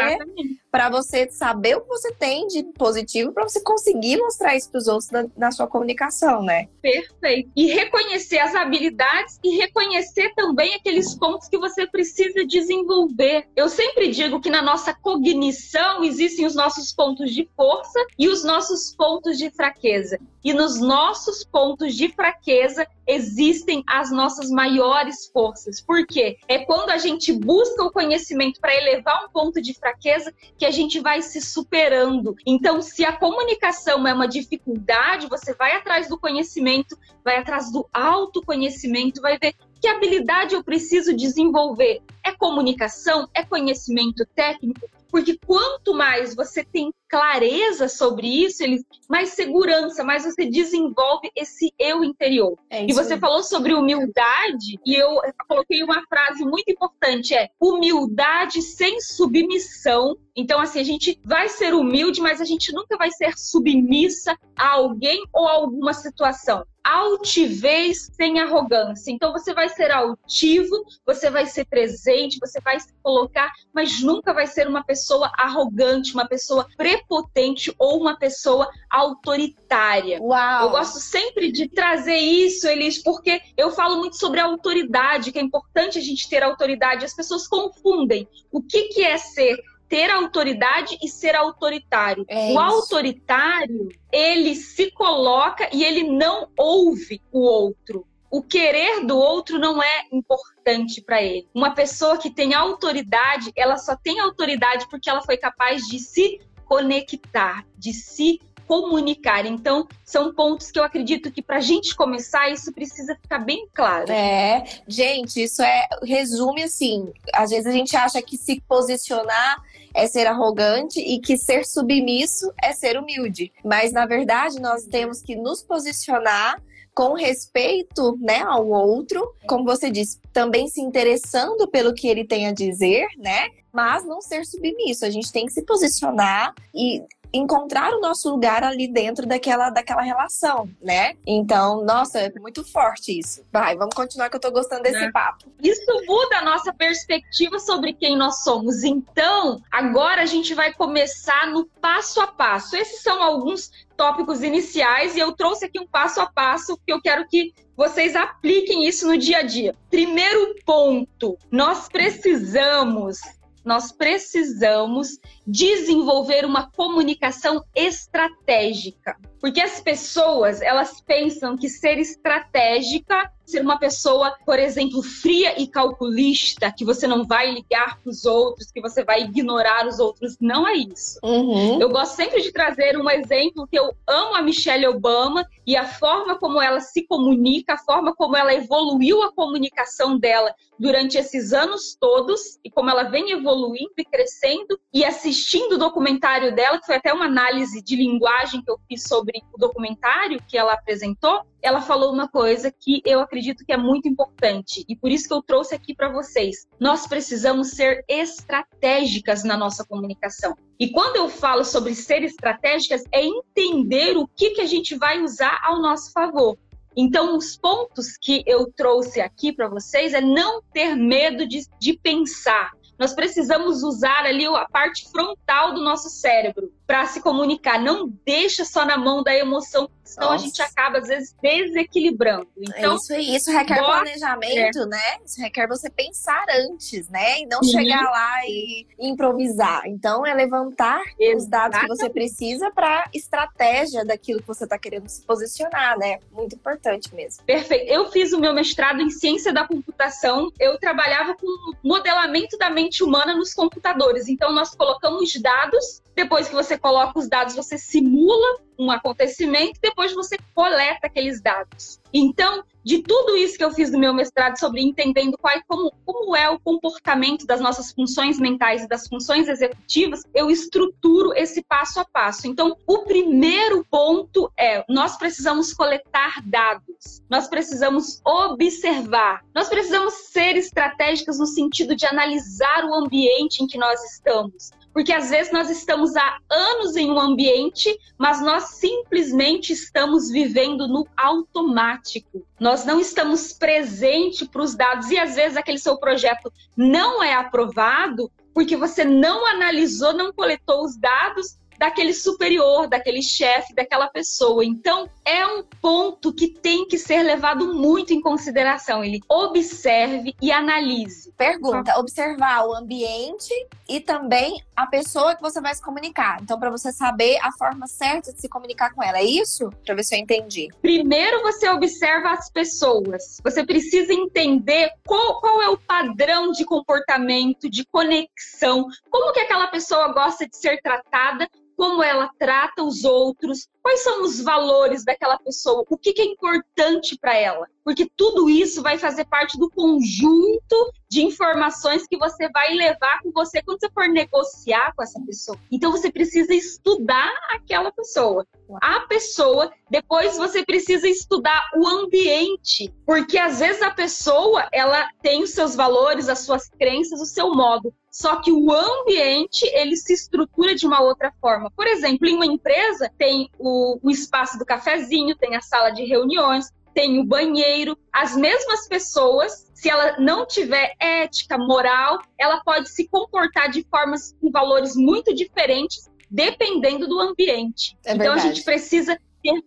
para 0.74 0.89
você 0.89 1.30
saber 1.30 1.77
o 1.77 1.82
que 1.82 1.88
você 1.88 2.12
tem 2.12 2.48
de 2.48 2.63
positivo 2.63 3.32
para 3.32 3.48
você 3.48 3.62
conseguir 3.62 4.18
mostrar 4.18 4.56
isso 4.56 4.72
para 4.72 4.80
os 4.80 4.88
outros 4.88 5.12
na, 5.12 5.27
na, 5.38 5.51
sua 5.51 5.68
comunicação, 5.68 6.42
né? 6.42 6.68
Perfeito. 6.82 7.51
E 7.56 7.68
reconhecer 7.68 8.39
as 8.39 8.56
habilidades 8.56 9.39
e 9.44 9.56
reconhecer 9.56 10.34
também 10.34 10.74
aqueles 10.74 11.13
pontos 11.13 11.48
que 11.48 11.60
você 11.60 11.86
precisa 11.86 12.44
desenvolver. 12.44 13.46
Eu 13.56 13.70
sempre 13.70 14.10
digo 14.10 14.42
que 14.42 14.50
na 14.50 14.63
nossa 14.63 14.96
cognição 14.96 16.03
existem 16.03 16.44
os 16.44 16.56
nossos 16.56 16.92
pontos 16.92 17.32
de 17.32 17.48
força 17.56 18.03
e 18.18 18.27
os 18.27 18.44
nossos 18.44 18.96
pontos 18.96 19.38
de 19.38 19.51
fraqueza. 19.51 20.20
E 20.44 20.53
nos 20.53 20.82
nossos 20.82 21.46
pontos 21.46 21.96
de 21.96 22.10
fraqueza 22.10 22.86
existem 23.08 23.84
as 23.88 24.12
nossas 24.12 24.50
maiores 24.50 25.27
forças. 25.32 25.80
Por 25.80 26.06
quê? 26.06 26.38
É 26.48 26.60
quando 26.60 26.89
a 26.89 26.98
gente 26.98 27.32
busca 27.32 27.84
o 27.84 27.92
conhecimento 27.92 28.60
para 28.60 28.75
elevar 28.75 29.25
um 29.25 29.30
ponto 29.30 29.62
de 29.62 29.74
fraqueza 29.74 30.34
que 30.58 30.62
a 30.65 30.72
gente 30.72 31.00
vai 31.00 31.22
se 31.22 31.41
superando. 31.41 32.36
Então, 32.46 32.82
se 32.82 33.03
a 33.05 33.13
comunicação 33.13 34.08
é 34.08 34.13
uma 34.13 34.27
dificuldade, 34.27 35.27
você 35.27 35.53
vai 35.53 35.75
atrás 35.75 36.08
do 36.08 36.17
conhecimento, 36.17 36.98
vai 37.24 37.38
atrás 37.38 37.72
do 37.72 37.88
autoconhecimento, 37.93 39.22
vai 39.22 39.38
ver 39.38 39.55
que 39.82 39.88
habilidade 39.88 40.55
eu 40.55 40.63
preciso 40.63 41.15
desenvolver. 41.15 42.01
É 42.24 42.32
comunicação? 42.32 43.27
É 43.34 43.43
conhecimento 43.43 44.25
técnico? 44.34 44.89
Porque 45.12 45.38
quanto 45.46 45.93
mais 45.93 46.34
você 46.34 46.63
tem 46.63 46.91
clareza 47.13 47.88
sobre 47.88 48.25
isso, 48.27 48.63
ele, 48.63 48.84
mais 49.08 49.29
segurança, 49.29 50.03
mais 50.03 50.24
você 50.24 50.48
desenvolve 50.48 51.29
esse 51.36 51.72
eu 51.77 52.03
interior. 52.03 52.58
É 52.72 52.86
e 52.86 52.91
você 52.91 53.20
falou 53.20 53.43
sobre 53.43 53.75
humildade, 53.75 54.79
e 54.84 54.96
eu 54.96 55.22
coloquei 55.48 55.84
uma 55.84 56.03
frase 56.08 56.43
muito 56.43 56.72
importante: 56.72 57.36
é 57.36 57.51
humildade 57.62 58.63
sem 58.63 59.00
submissão. 59.00 60.17
Então, 60.36 60.60
assim, 60.60 60.79
a 60.79 60.84
gente 60.84 61.20
vai 61.24 61.48
ser 61.48 61.75
humilde, 61.75 62.20
mas 62.20 62.41
a 62.41 62.46
gente 62.46 62.74
nunca 62.74 62.98
vai 62.98 63.12
ser 63.12 63.38
submissa 63.38 64.36
a 64.55 64.70
alguém 64.70 65.24
ou 65.32 65.48
a 65.48 65.51
alguma 65.51 65.93
situação. 65.93 66.65
altivez 66.84 68.10
sem 68.13 68.39
arrogância. 68.41 69.10
Então 69.10 69.32
você 69.32 69.53
vai 69.53 69.70
ser 69.70 69.89
altivo, 69.89 70.84
você 71.05 71.29
vai 71.29 71.46
ser 71.46 71.65
presente, 71.65 72.38
você 72.41 72.60
vai 72.60 72.79
se 72.79 72.93
colocar, 73.01 73.50
mas 73.74 74.01
nunca 74.01 74.34
vai 74.34 74.46
ser 74.46 74.67
uma 74.67 74.84
pessoa 74.84 75.32
arrogante, 75.38 76.13
uma 76.13 76.27
pessoa 76.27 76.67
prepotente 77.04 77.74
ou 77.78 78.00
uma 78.00 78.18
pessoa 78.18 78.70
autoritária. 78.90 80.20
Uau. 80.22 80.66
Eu 80.66 80.70
gosto 80.72 81.00
sempre 81.00 81.52
de 81.52 81.68
trazer 81.68 82.18
isso, 82.18 82.68
Elis, 82.68 83.02
porque 83.02 83.42
eu 83.56 83.72
falo 83.72 83.98
muito 83.98 84.18
sobre 84.18 84.40
a 84.40 84.46
autoridade, 84.46 85.32
que 85.32 85.40
é 85.40 85.42
importante 85.42 85.98
a 85.98 86.02
gente 86.02 86.30
ter 86.30 86.44
autoridade. 86.44 87.06
As 87.06 87.16
pessoas 87.16 87.48
confundem 87.48 88.28
o 88.52 88.62
que, 88.62 88.90
que 88.90 89.04
é 89.04 89.18
ser 89.18 89.58
ter 89.88 90.10
autoridade 90.10 90.98
e 91.04 91.08
ser 91.08 91.36
autoritário. 91.36 92.26
É 92.28 92.52
o 92.52 92.58
autoritário, 92.58 93.90
ele 94.12 94.56
se 94.56 94.90
coloca 94.90 95.70
e 95.72 95.84
ele 95.84 96.04
não 96.04 96.50
ouve 96.58 97.22
o 97.32 97.42
outro. 97.42 98.08
O 98.32 98.42
querer 98.42 99.06
do 99.06 99.16
outro 99.16 99.60
não 99.60 99.84
é 99.84 100.08
importante 100.12 101.00
para 101.00 101.22
ele. 101.22 101.48
Uma 101.54 101.76
pessoa 101.76 102.18
que 102.18 102.32
tem 102.32 102.56
autoridade, 102.56 103.52
ela 103.56 103.78
só 103.78 103.96
tem 103.96 104.20
autoridade 104.20 104.88
porque 104.90 105.08
ela 105.08 105.22
foi 105.22 105.38
capaz 105.38 105.84
de 105.84 106.00
se 106.00 106.40
conectar, 106.65 107.65
de 107.77 107.93
se 107.93 108.39
comunicar. 108.67 109.46
Então, 109.46 109.88
são 110.05 110.34
pontos 110.34 110.72
que 110.72 110.79
eu 110.79 110.84
acredito 110.84 111.32
que 111.32 111.41
para 111.41 111.58
a 111.58 111.62
gente 111.62 111.96
começar, 111.96 112.50
isso 112.50 112.72
precisa 112.72 113.15
ficar 113.15 113.39
bem 113.39 113.67
claro. 113.74 114.12
É, 114.12 114.63
gente, 114.88 115.43
isso 115.43 115.62
é 115.62 115.88
resume 116.03 116.63
assim. 116.63 117.12
Às 117.34 117.51
vezes 117.51 117.67
a 117.67 117.72
gente 117.72 117.96
acha 117.96 118.22
que 118.22 118.38
se 118.38 118.62
posicionar 118.62 119.62
é 119.93 120.08
ser 120.08 120.25
arrogante 120.25 121.00
e 121.00 121.20
que 121.20 121.38
ser 121.38 121.65
submisso 121.65 122.51
é 122.62 122.74
ser 122.74 122.98
humilde. 122.98 123.51
Mas 123.63 123.91
na 123.91 124.05
verdade, 124.05 124.60
nós 124.60 124.86
temos 124.86 125.22
que 125.22 125.36
nos 125.36 125.62
posicionar 125.62 126.62
com 126.96 127.13
respeito, 127.13 128.17
né, 128.22 128.43
ao 128.43 128.67
outro, 128.67 129.34
como 129.48 129.63
você 129.63 129.89
disse, 129.89 130.20
também 130.32 130.67
se 130.67 130.79
interessando 130.79 131.67
pelo 131.67 131.93
que 131.93 132.08
ele 132.08 132.24
tem 132.24 132.48
a 132.48 132.51
dizer, 132.51 133.08
né? 133.17 133.48
Mas 133.74 134.06
não 134.06 134.22
ser 134.22 134.46
submisso. 134.46 135.03
A 135.03 135.10
gente 135.10 135.32
tem 135.32 135.48
que 135.48 135.51
se 135.51 135.63
posicionar 135.63 136.53
e 136.74 137.03
encontrar 137.34 137.92
o 137.96 138.00
nosso 138.00 138.30
lugar 138.30 138.63
ali 138.63 138.88
dentro 138.88 139.25
daquela, 139.25 139.72
daquela 139.72 140.03
relação, 140.03 140.70
né? 140.80 141.15
Então, 141.25 141.84
nossa, 141.84 142.20
é 142.20 142.32
muito 142.39 142.63
forte 142.63 143.18
isso. 143.18 143.44
Vai, 143.51 143.75
vamos 143.75 143.96
continuar 143.96 144.30
que 144.30 144.36
eu 144.36 144.39
tô 144.39 144.51
gostando 144.51 144.84
desse 144.84 145.06
É. 145.06 145.12
papo. 145.12 145.46
Isso 145.63 145.82
muda 146.06 146.38
a 146.38 146.46
nossa 146.46 146.72
perspectiva 146.72 147.58
sobre 147.58 147.94
quem 147.94 148.15
nós 148.15 148.44
somos. 148.44 148.84
Então, 148.84 149.60
agora 149.72 150.22
a 150.22 150.27
gente 150.27 150.53
vai 150.53 150.72
começar 150.75 151.48
no 151.48 151.65
passo 151.82 152.22
a 152.22 152.27
passo. 152.27 152.75
Esses 152.75 153.01
são 153.01 153.24
alguns 153.24 153.72
tópicos 153.98 154.44
iniciais 154.44 155.15
e 155.15 155.20
eu 155.20 155.32
trouxe 155.32 155.65
aqui 155.65 155.80
um 155.80 155.88
passo 155.88 156.22
a 156.22 156.27
passo 156.27 156.77
que 156.86 156.94
eu 156.94 157.01
quero 157.01 157.27
que 157.27 157.51
vocês 157.75 158.15
apliquem 158.15 158.86
isso 158.88 159.08
no 159.08 159.18
dia 159.18 159.39
a 159.39 159.42
dia. 159.42 159.74
Primeiro 159.89 160.53
ponto, 160.63 161.36
nós 161.50 161.89
precisamos 161.89 163.20
nós 163.63 163.91
precisamos 163.91 165.20
desenvolver 165.46 166.46
uma 166.46 166.70
comunicação 166.72 167.64
estratégica. 167.76 169.18
Porque 169.40 169.60
as 169.60 169.82
pessoas, 169.82 170.62
elas 170.62 171.02
pensam 171.02 171.58
que 171.58 171.68
ser 171.68 171.98
estratégica, 171.98 173.30
ser 173.46 173.62
uma 173.62 173.78
pessoa, 173.78 174.34
por 174.46 174.58
exemplo, 174.58 175.04
fria 175.04 175.62
e 175.62 175.68
calculista, 175.68 176.72
que 176.72 176.86
você 176.86 177.06
não 177.06 177.26
vai 177.26 177.52
ligar 177.52 178.00
para 178.00 178.10
os 178.10 178.24
outros, 178.24 178.72
que 178.72 178.80
você 178.80 179.04
vai 179.04 179.24
ignorar 179.24 179.86
os 179.86 180.00
outros, 180.00 180.38
não 180.40 180.66
é 180.66 180.76
isso. 180.76 181.20
Uhum. 181.22 181.78
Eu 181.80 181.90
gosto 181.90 182.16
sempre 182.16 182.42
de 182.42 182.54
trazer 182.54 182.98
um 182.98 183.10
exemplo 183.10 183.68
que 183.68 183.78
eu 183.78 183.94
amo 184.08 184.36
a 184.36 184.42
Michelle 184.42 184.88
Obama 184.88 185.46
e 185.68 185.76
a 185.76 185.86
forma 185.86 186.38
como 186.38 186.62
ela 186.62 186.80
se 186.80 187.06
comunica, 187.06 187.74
a 187.74 187.78
forma 187.78 188.16
como 188.16 188.38
ela 188.38 188.54
evoluiu 188.54 189.22
a 189.24 189.34
comunicação 189.34 190.18
dela 190.18 190.56
durante 190.80 191.18
esses 191.18 191.54
anos 191.54 191.98
todos 192.00 192.60
e 192.64 192.72
como 192.72 192.90
ela 192.90 193.04
vem 193.04 193.32
evoluindo 193.32 193.94
e 193.98 194.06
crescendo 194.06 194.80
e 194.94 195.04
assistindo 195.34 195.74
o 195.74 195.78
documentário 195.78 196.54
dela, 196.54 196.80
que 196.80 196.86
foi 196.86 196.96
até 196.96 197.12
uma 197.12 197.25
análise 197.25 197.82
de 197.82 197.96
linguagem 197.96 198.62
que 198.62 198.70
eu 198.70 198.80
fiz 198.88 199.04
sobre 199.04 199.42
o 199.52 199.58
documentário 199.58 200.40
que 200.48 200.56
ela 200.56 200.74
apresentou, 200.74 201.42
ela 201.60 201.82
falou 201.82 202.13
uma 202.13 202.28
coisa 202.28 202.72
que 202.72 203.02
eu 203.04 203.20
acredito 203.20 203.66
que 203.66 203.74
é 203.74 203.78
muito 203.78 204.08
importante 204.08 204.86
e 204.88 204.96
por 204.96 205.10
isso 205.10 205.28
que 205.28 205.34
eu 205.34 205.42
trouxe 205.42 205.74
aqui 205.74 205.96
para 205.96 206.10
vocês. 206.10 206.68
Nós 206.80 207.08
precisamos 207.08 207.72
ser 207.72 208.06
estratégicas 208.08 209.43
na 209.43 209.58
nossa 209.58 209.84
comunicação. 209.84 210.56
E 210.80 210.91
quando 210.91 211.15
eu 211.15 211.28
falo 211.28 211.65
sobre 211.65 211.96
ser 211.96 212.22
estratégicas, 212.24 213.04
é 213.12 213.26
entender 213.26 214.15
o 214.15 214.28
que, 214.28 214.52
que 214.52 214.62
a 214.62 214.67
gente 214.67 214.96
vai 214.96 215.22
usar 215.22 215.60
ao 215.63 215.82
nosso 215.82 216.12
favor. 216.12 216.56
Então, 216.96 217.36
os 217.36 217.58
pontos 217.58 218.17
que 218.22 218.43
eu 218.46 218.72
trouxe 218.72 219.19
aqui 219.19 219.52
para 219.52 219.67
vocês 219.67 220.13
é 220.13 220.22
não 220.22 220.62
ter 220.72 220.96
medo 220.96 221.48
de, 221.48 221.65
de 221.80 221.98
pensar. 221.98 222.72
Nós 223.04 223.13
precisamos 223.13 223.84
usar 223.84 224.26
ali 224.26 224.46
a 224.46 224.63
parte 224.63 225.12
frontal 225.12 225.74
do 225.74 225.82
nosso 225.82 226.10
cérebro 226.10 226.72
para 226.88 227.06
se 227.06 227.20
comunicar. 227.20 227.78
Não 227.78 228.08
deixa 228.26 228.63
só 228.63 228.86
na 228.86 228.96
mão 228.96 229.22
da 229.22 229.36
emoção, 229.36 229.89
senão 230.13 230.30
a 230.30 230.32
Nossa. 230.34 230.45
gente 230.45 230.62
acaba, 230.62 230.97
às 230.99 231.08
vezes, 231.08 231.36
desequilibrando. 231.41 232.47
Então, 232.58 232.95
isso 232.95 233.13
isso 233.13 233.52
requer 233.52 233.80
bota- 233.80 234.02
planejamento, 234.02 234.86
né? 234.86 235.17
Isso 235.26 235.41
requer 235.41 235.67
você 235.67 235.89
pensar 235.89 236.45
antes, 236.49 237.10
né? 237.10 237.39
E 237.41 237.45
não 237.45 237.60
Uhum. 237.60 237.69
chegar 237.69 238.04
lá 238.10 238.45
e 238.45 238.86
improvisar. 238.99 239.84
Então, 239.88 240.26
é 240.26 240.34
levantar 240.34 241.02
os 241.36 241.47
dados 241.47 241.80
que 241.80 241.88
você 241.88 242.10
precisa 242.10 242.71
para 242.71 243.08
estratégia 243.13 244.06
daquilo 244.06 244.41
que 244.41 244.47
você 244.47 244.63
está 244.63 244.78
querendo 244.78 245.08
se 245.10 245.21
posicionar, 245.23 245.97
né? 245.97 246.19
Muito 246.32 246.56
importante 246.56 247.13
mesmo. 247.13 247.43
Perfeito. 247.45 247.91
Eu 247.91 248.10
fiz 248.12 248.34
o 248.34 248.39
meu 248.39 248.54
mestrado 248.54 249.02
em 249.02 249.10
ciência 249.10 249.52
da 249.54 249.67
computação. 249.67 250.52
Eu 250.60 250.78
trabalhava 250.78 251.36
com 251.36 251.47
modelamento 251.84 252.58
da 252.58 252.69
mente 252.69 253.04
humana 253.04 253.36
nos 253.36 253.54
computadores. 253.54 254.28
Então, 254.28 254.52
nós 254.52 254.73
colocamos 254.76 255.34
dados. 255.41 256.02
Depois 256.15 256.47
que 256.47 256.54
você 256.54 256.78
coloca 256.78 257.17
os 257.17 257.28
dados, 257.28 257.56
você 257.56 257.78
simula 257.78 258.60
um 258.78 258.92
acontecimento. 258.92 259.80
Depois 259.82 260.14
você 260.14 260.38
coleta 260.54 261.08
aqueles 261.08 261.42
dados. 261.42 262.00
Então, 262.14 262.64
de 262.84 263.02
tudo 263.02 263.36
isso 263.38 263.58
que 263.58 263.64
eu 263.64 263.72
fiz 263.72 263.92
no 263.92 263.98
meu 263.98 264.14
mestrado 264.14 264.60
sobre 264.60 264.82
entendendo 264.82 265.38
qual, 265.38 265.54
como, 265.68 265.92
como 266.06 266.36
é 266.36 266.50
o 266.50 266.60
comportamento 266.60 267.46
das 267.46 267.62
nossas 267.62 267.92
funções 267.92 268.40
mentais 268.40 268.84
e 268.84 268.88
das 268.88 269.08
funções 269.08 269.48
executivas, 269.48 270.24
eu 270.34 270.52
estruturo 270.52 271.34
esse 271.34 271.64
passo 271.64 272.00
a 272.00 272.06
passo. 272.06 272.46
Então, 272.46 272.78
o 272.86 273.00
primeiro 273.00 273.86
ponto 273.90 274.52
é: 274.58 274.84
nós 274.88 275.18
precisamos 275.18 275.74
coletar 275.74 276.42
dados, 276.46 277.24
nós 277.30 277.48
precisamos 277.48 278.22
observar, 278.24 279.44
nós 279.56 279.70
precisamos 279.70 280.14
ser 280.14 280.56
estratégicas 280.58 281.40
no 281.40 281.48
sentido 281.48 281.96
de 281.96 282.06
analisar 282.06 282.86
o 282.86 282.94
ambiente 282.94 283.64
em 283.64 283.68
que 283.68 283.78
nós 283.78 284.04
estamos. 284.12 284.72
Porque 284.93 285.12
às 285.12 285.29
vezes 285.29 285.51
nós 285.51 285.69
estamos 285.69 286.15
há 286.15 286.38
anos 286.49 286.95
em 286.95 287.10
um 287.10 287.19
ambiente, 287.19 287.97
mas 288.17 288.41
nós 288.41 288.75
simplesmente 288.75 289.73
estamos 289.73 290.29
vivendo 290.29 290.88
no 290.88 291.08
automático. 291.17 292.45
Nós 292.60 292.86
não 292.86 292.99
estamos 292.99 293.53
presentes 293.53 294.47
para 294.47 294.62
os 294.62 294.75
dados 294.75 295.10
e 295.10 295.17
às 295.17 295.36
vezes 295.36 295.58
aquele 295.58 295.79
seu 295.79 295.97
projeto 295.97 296.53
não 296.77 297.23
é 297.23 297.34
aprovado 297.34 298.32
porque 298.53 298.77
você 298.77 299.03
não 299.03 299.47
analisou, 299.47 300.13
não 300.13 300.32
coletou 300.32 300.84
os 300.84 300.95
dados 300.95 301.58
daquele 301.77 302.13
superior, 302.13 302.88
daquele 302.88 303.21
chefe, 303.21 303.73
daquela 303.73 304.08
pessoa. 304.08 304.63
Então, 304.63 305.10
é 305.26 305.46
um 305.46 305.64
ponto 305.82 306.34
que 306.34 306.48
tem 306.48 306.88
que 306.88 306.98
ser 306.98 307.24
levado 307.24 307.74
muito 307.74 308.14
em 308.14 308.22
consideração. 308.22 309.04
Ele 309.04 309.20
observe 309.30 310.36
e 310.42 310.52
analise. 310.52 311.32
Pergunta: 311.38 311.98
observar 312.00 312.66
o 312.68 312.74
ambiente 312.74 313.54
e 313.88 314.00
também 314.00 314.64
a 314.76 314.88
pessoa 314.88 315.36
que 315.36 315.42
você 315.42 315.62
vai 315.62 315.74
se 315.74 315.82
comunicar. 315.82 316.40
Então, 316.42 316.60
para 316.60 316.70
você 316.70 316.92
saber 316.92 317.38
a 317.42 317.52
forma 317.52 317.88
certa 317.88 318.34
de 318.34 318.42
se 318.42 318.50
comunicar 318.50 318.94
com 318.94 319.04
ela. 319.04 319.18
É 319.18 319.24
isso? 319.24 319.70
Para 319.86 319.96
ver 319.96 320.04
se 320.04 320.16
eu 320.16 320.20
entendi. 320.20 320.68
Primeiro 320.82 321.42
você 321.42 321.70
observa 321.70 322.32
as 322.32 322.50
pessoas. 322.50 323.40
Você 323.44 323.66
precisa 323.66 324.14
entender 324.14 324.92
qual, 325.06 325.40
qual 325.40 325.62
é 325.62 325.70
o 325.70 325.78
padrão 325.78 326.52
de 326.52 326.66
comportamento, 326.66 327.70
de 327.70 327.86
conexão, 327.86 328.88
como 329.10 329.34
que 329.34 329.40
aquela 329.40 329.68
pessoa 329.68 330.12
gosta 330.14 330.48
de 330.48 330.58
ser 330.58 330.82
tratada, 330.82 331.48
como 331.76 332.04
ela 332.04 332.30
trata 332.38 332.84
os 332.84 333.04
outros, 333.04 333.68
quais 333.84 334.02
são 334.02 334.24
os 334.24 334.41
valores 334.41 335.04
daquela 335.04 335.38
pessoa, 335.38 335.86
o 335.89 335.98
que, 335.98 336.13
que 336.13 336.22
é 336.22 336.26
importante 336.26 337.17
para 337.19 337.38
ela. 337.38 337.67
Porque 337.84 338.10
tudo 338.15 338.50
isso 338.50 338.82
vai 338.82 338.98
fazer 338.98 339.26
parte 339.26 339.60
do 339.60 339.69
conjunto 339.69 340.93
de 341.10 341.22
informações 341.22 342.08
que 342.08 342.17
você 342.17 342.50
vai 342.50 342.74
levar 342.74 343.22
com 343.22 343.32
você 343.32 343.62
quando 343.62 343.82
você 343.82 343.91
for 343.91 344.08
negociar 344.08 344.93
com 344.96 345.04
essa 345.04 345.19
pessoa. 345.26 345.60
Então 345.69 345.91
você 345.91 346.10
precisa 346.10 346.54
estudar 346.54 347.30
aquela 347.50 347.91
pessoa. 347.91 348.48
A 348.82 349.02
pessoa, 349.02 349.72
depois 349.89 350.38
você 350.38 350.65
precisa 350.65 351.08
estudar 351.08 351.69
o 351.76 351.86
ambiente, 351.86 352.91
porque 353.06 353.38
às 353.38 353.60
vezes 353.60 353.82
a 353.82 353.91
pessoa, 353.91 354.67
ela 354.72 355.10
tem 355.22 355.43
os 355.43 355.52
seus 355.52 355.76
valores, 355.76 356.30
as 356.30 356.39
suas 356.39 356.69
crenças, 356.69 357.19
o 357.19 357.26
seu 357.26 357.54
modo. 357.54 357.93
Só 358.13 358.36
que 358.36 358.52
o 358.52 358.71
ambiente 358.71 359.65
ele 359.73 359.97
se 359.97 360.13
estrutura 360.13 360.76
de 360.76 360.86
uma 360.86 361.02
outra 361.02 361.34
forma. 361.41 361.71
Por 361.71 361.88
exemplo, 361.88 362.28
em 362.28 362.36
uma 362.36 362.45
empresa 362.45 363.12
tem 363.17 363.49
o, 363.58 363.97
o 364.04 364.12
espaço 364.12 364.60
do 364.60 364.65
cafezinho, 364.65 365.36
tem 365.36 365.56
a 365.56 365.62
sala 365.62 365.89
de 365.89 366.04
reuniões, 366.04 366.71
tem 366.93 367.19
o 367.19 367.23
banheiro. 367.23 367.97
As 368.13 368.36
mesmas 368.36 368.88
pessoas, 368.88 369.67
se 369.73 369.89
ela 369.89 370.19
não 370.19 370.45
tiver 370.45 370.93
ética, 370.99 371.58
moral, 371.58 372.19
ela 372.38 372.62
pode 372.63 372.88
se 372.89 373.08
comportar 373.08 373.71
de 373.71 373.84
formas 373.89 374.36
com 374.39 374.52
valores 374.52 374.95
muito 374.95 375.34
diferentes, 375.34 376.08
dependendo 376.30 377.08
do 377.08 377.19
ambiente. 377.19 377.97
É 378.06 378.13
então 378.13 378.34
a 378.34 378.38
gente 378.38 378.63
precisa 378.63 379.19
ter 379.41 379.60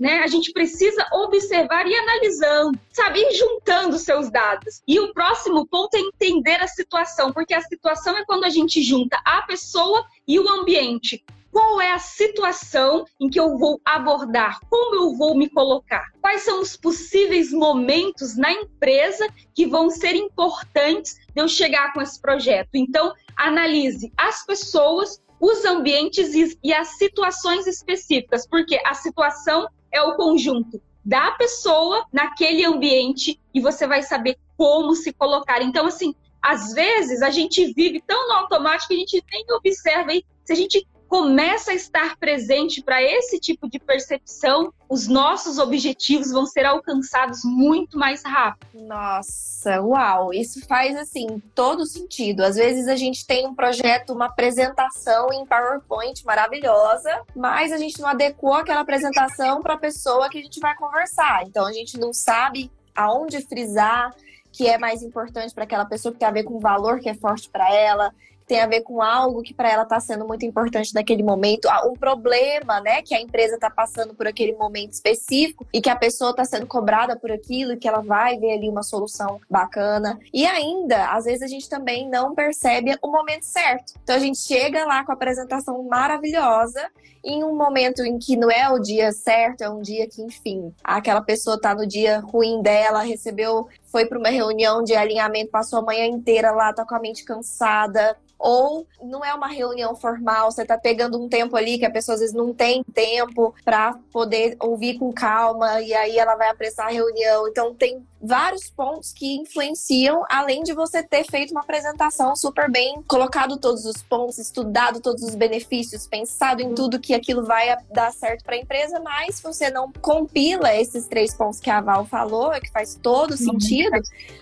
né? 0.00 0.20
A 0.20 0.26
gente 0.26 0.50
precisa 0.52 1.06
observar 1.12 1.86
e 1.86 1.94
analisando, 1.94 2.80
sabe, 2.90 3.20
ir 3.20 3.34
juntando 3.34 3.98
seus 3.98 4.30
dados. 4.30 4.80
E 4.88 4.98
o 4.98 5.12
próximo 5.12 5.66
ponto 5.66 5.94
é 5.94 6.00
entender 6.00 6.56
a 6.62 6.66
situação, 6.66 7.30
porque 7.30 7.52
a 7.52 7.60
situação 7.60 8.16
é 8.16 8.24
quando 8.24 8.44
a 8.44 8.48
gente 8.48 8.82
junta 8.82 9.20
a 9.22 9.42
pessoa 9.42 10.02
e 10.26 10.40
o 10.40 10.48
ambiente. 10.48 11.22
Qual 11.52 11.80
é 11.80 11.90
a 11.90 11.98
situação 11.98 13.04
em 13.20 13.28
que 13.28 13.38
eu 13.38 13.58
vou 13.58 13.80
abordar? 13.84 14.60
Como 14.70 14.94
eu 14.94 15.16
vou 15.16 15.36
me 15.36 15.50
colocar? 15.50 16.06
Quais 16.20 16.42
são 16.42 16.60
os 16.60 16.76
possíveis 16.76 17.52
momentos 17.52 18.36
na 18.36 18.52
empresa 18.52 19.28
que 19.52 19.66
vão 19.66 19.90
ser 19.90 20.14
importantes 20.14 21.16
de 21.34 21.42
eu 21.42 21.48
chegar 21.48 21.92
com 21.92 22.00
esse 22.00 22.20
projeto? 22.20 22.70
Então, 22.74 23.12
analise 23.36 24.12
as 24.16 24.46
pessoas, 24.46 25.20
os 25.40 25.64
ambientes 25.64 26.56
e 26.62 26.72
as 26.72 26.96
situações 26.96 27.66
específicas, 27.66 28.46
porque 28.46 28.80
a 28.86 28.94
situação 28.94 29.68
é 29.92 30.02
o 30.02 30.16
conjunto 30.16 30.80
da 31.04 31.32
pessoa 31.32 32.04
naquele 32.12 32.64
ambiente 32.64 33.40
e 33.54 33.60
você 33.60 33.86
vai 33.86 34.02
saber 34.02 34.36
como 34.56 34.94
se 34.94 35.12
colocar. 35.12 35.62
Então, 35.62 35.86
assim, 35.86 36.14
às 36.42 36.72
vezes 36.72 37.22
a 37.22 37.30
gente 37.30 37.72
vive 37.72 38.00
tão 38.00 38.28
no 38.28 38.34
automático 38.34 38.88
que 38.88 38.94
a 38.94 38.98
gente 38.98 39.24
nem 39.30 39.44
observa. 39.52 40.12
E 40.12 40.24
se 40.44 40.52
a 40.52 40.56
gente 40.56 40.86
começa 41.10 41.72
a 41.72 41.74
estar 41.74 42.16
presente 42.18 42.80
para 42.80 43.02
esse 43.02 43.40
tipo 43.40 43.68
de 43.68 43.80
percepção, 43.80 44.72
os 44.88 45.08
nossos 45.08 45.58
objetivos 45.58 46.30
vão 46.30 46.46
ser 46.46 46.64
alcançados 46.64 47.40
muito 47.44 47.98
mais 47.98 48.22
rápido. 48.24 48.80
Nossa, 48.86 49.82
uau! 49.82 50.32
Isso 50.32 50.64
faz 50.68 50.96
assim 50.96 51.42
todo 51.52 51.84
sentido. 51.84 52.42
Às 52.42 52.54
vezes 52.54 52.86
a 52.86 52.94
gente 52.94 53.26
tem 53.26 53.44
um 53.44 53.56
projeto, 53.56 54.12
uma 54.12 54.26
apresentação 54.26 55.32
em 55.32 55.44
PowerPoint 55.44 56.24
maravilhosa, 56.24 57.22
mas 57.34 57.72
a 57.72 57.76
gente 57.76 58.00
não 58.00 58.08
adequou 58.08 58.54
aquela 58.54 58.82
apresentação 58.82 59.60
para 59.60 59.74
a 59.74 59.78
pessoa 59.78 60.30
que 60.30 60.38
a 60.38 60.42
gente 60.42 60.60
vai 60.60 60.76
conversar. 60.76 61.42
Então 61.44 61.66
a 61.66 61.72
gente 61.72 61.98
não 61.98 62.12
sabe 62.12 62.70
aonde 62.94 63.40
frisar 63.40 64.14
que 64.52 64.68
é 64.68 64.78
mais 64.78 65.02
importante 65.02 65.52
para 65.52 65.64
aquela 65.64 65.84
pessoa 65.84 66.12
que 66.12 66.20
tem 66.20 66.28
a 66.28 66.32
ver 66.32 66.44
com 66.44 66.54
o 66.54 66.60
valor 66.60 67.00
que 67.00 67.08
é 67.08 67.14
forte 67.14 67.50
para 67.50 67.68
ela, 67.74 68.14
tem 68.50 68.60
a 68.60 68.66
ver 68.66 68.80
com 68.80 69.00
algo 69.00 69.42
que 69.42 69.54
para 69.54 69.70
ela 69.70 69.84
está 69.84 70.00
sendo 70.00 70.26
muito 70.26 70.44
importante 70.44 70.92
naquele 70.92 71.22
momento, 71.22 71.68
um 71.86 71.92
problema, 71.92 72.80
né, 72.80 73.00
que 73.00 73.14
a 73.14 73.20
empresa 73.20 73.54
está 73.54 73.70
passando 73.70 74.12
por 74.12 74.26
aquele 74.26 74.54
momento 74.54 74.92
específico 74.92 75.64
e 75.72 75.80
que 75.80 75.88
a 75.88 75.94
pessoa 75.94 76.32
está 76.32 76.44
sendo 76.44 76.66
cobrada 76.66 77.14
por 77.16 77.30
aquilo 77.30 77.74
e 77.74 77.76
que 77.76 77.86
ela 77.86 78.00
vai 78.00 78.36
ver 78.40 78.54
ali 78.54 78.68
uma 78.68 78.82
solução 78.82 79.40
bacana. 79.48 80.18
E 80.34 80.44
ainda, 80.44 81.12
às 81.12 81.26
vezes 81.26 81.42
a 81.42 81.46
gente 81.46 81.68
também 81.68 82.08
não 82.10 82.34
percebe 82.34 82.98
o 83.00 83.08
momento 83.08 83.44
certo. 83.44 83.94
Então 84.02 84.16
a 84.16 84.18
gente 84.18 84.40
chega 84.40 84.84
lá 84.84 85.04
com 85.04 85.12
a 85.12 85.14
apresentação 85.14 85.80
maravilhosa 85.84 86.90
em 87.24 87.44
um 87.44 87.54
momento 87.54 88.02
em 88.02 88.18
que 88.18 88.36
não 88.36 88.50
é 88.50 88.68
o 88.70 88.78
dia 88.78 89.12
certo, 89.12 89.62
é 89.62 89.70
um 89.70 89.82
dia 89.82 90.08
que, 90.08 90.22
enfim, 90.22 90.74
aquela 90.82 91.20
pessoa 91.20 91.56
está 91.56 91.74
no 91.74 91.86
dia 91.86 92.20
ruim 92.20 92.62
dela, 92.62 93.02
recebeu, 93.02 93.68
foi 93.90 94.06
para 94.06 94.18
uma 94.18 94.28
reunião 94.28 94.82
de 94.82 94.94
alinhamento, 94.94 95.50
passou 95.50 95.80
a 95.80 95.82
manhã 95.82 96.06
inteira 96.06 96.52
lá, 96.52 96.72
tá 96.72 96.84
com 96.84 96.94
a 96.94 97.00
mente 97.00 97.24
cansada, 97.24 98.16
ou 98.40 98.86
não 99.02 99.22
é 99.22 99.34
uma 99.34 99.48
reunião 99.48 99.94
formal, 99.94 100.50
você 100.50 100.62
está 100.62 100.78
pegando 100.78 101.22
um 101.22 101.28
tempo 101.28 101.54
ali 101.56 101.78
que 101.78 101.84
a 101.84 101.90
pessoa 101.90 102.14
às 102.14 102.20
vezes 102.20 102.34
não 102.34 102.54
tem 102.54 102.82
tempo 102.82 103.54
para 103.62 103.98
poder 104.10 104.56
ouvir 104.58 104.98
com 104.98 105.12
calma 105.12 105.82
e 105.82 105.92
aí 105.92 106.18
ela 106.18 106.34
vai 106.36 106.48
apressar 106.48 106.86
a 106.86 106.90
reunião. 106.90 107.46
Então 107.46 107.74
tem 107.74 108.02
vários 108.20 108.68
pontos 108.68 109.12
que 109.12 109.36
influenciam, 109.36 110.24
além 110.28 110.62
de 110.62 110.72
você 110.72 111.02
ter 111.02 111.24
feito 111.24 111.52
uma 111.52 111.60
apresentação 111.60 112.36
super 112.36 112.70
bem, 112.70 113.02
colocado 113.08 113.56
todos 113.56 113.84
os 113.84 114.02
pontos, 114.02 114.38
estudado 114.38 115.00
todos 115.00 115.22
os 115.22 115.34
benefícios, 115.34 116.06
pensado 116.06 116.60
em 116.60 116.74
tudo 116.74 117.00
que 117.00 117.14
aquilo 117.14 117.44
vai 117.44 117.74
dar 117.92 118.12
certo 118.12 118.44
para 118.44 118.56
a 118.56 118.58
empresa, 118.58 119.00
mas 119.00 119.40
você 119.40 119.70
não 119.70 119.90
compila 120.00 120.74
esses 120.74 121.06
três 121.06 121.34
pontos 121.34 121.60
que 121.60 121.70
a 121.70 121.80
Val 121.80 122.04
falou, 122.04 122.52
é 122.52 122.60
que 122.60 122.70
faz 122.70 122.98
todo 123.00 123.36
sentido, 123.36 123.79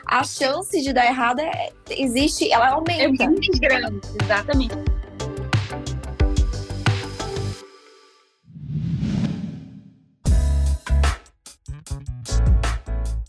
a 0.07 0.25
chance 0.25 0.81
de 0.81 0.93
dar 0.93 1.07
errado 1.07 1.41
é, 1.41 1.73
existe, 1.91 2.51
ela 2.53 2.71
aumenta. 2.71 3.25
É 3.25 3.29
muito 3.29 3.61
grande, 3.61 4.01
exatamente. 4.23 4.98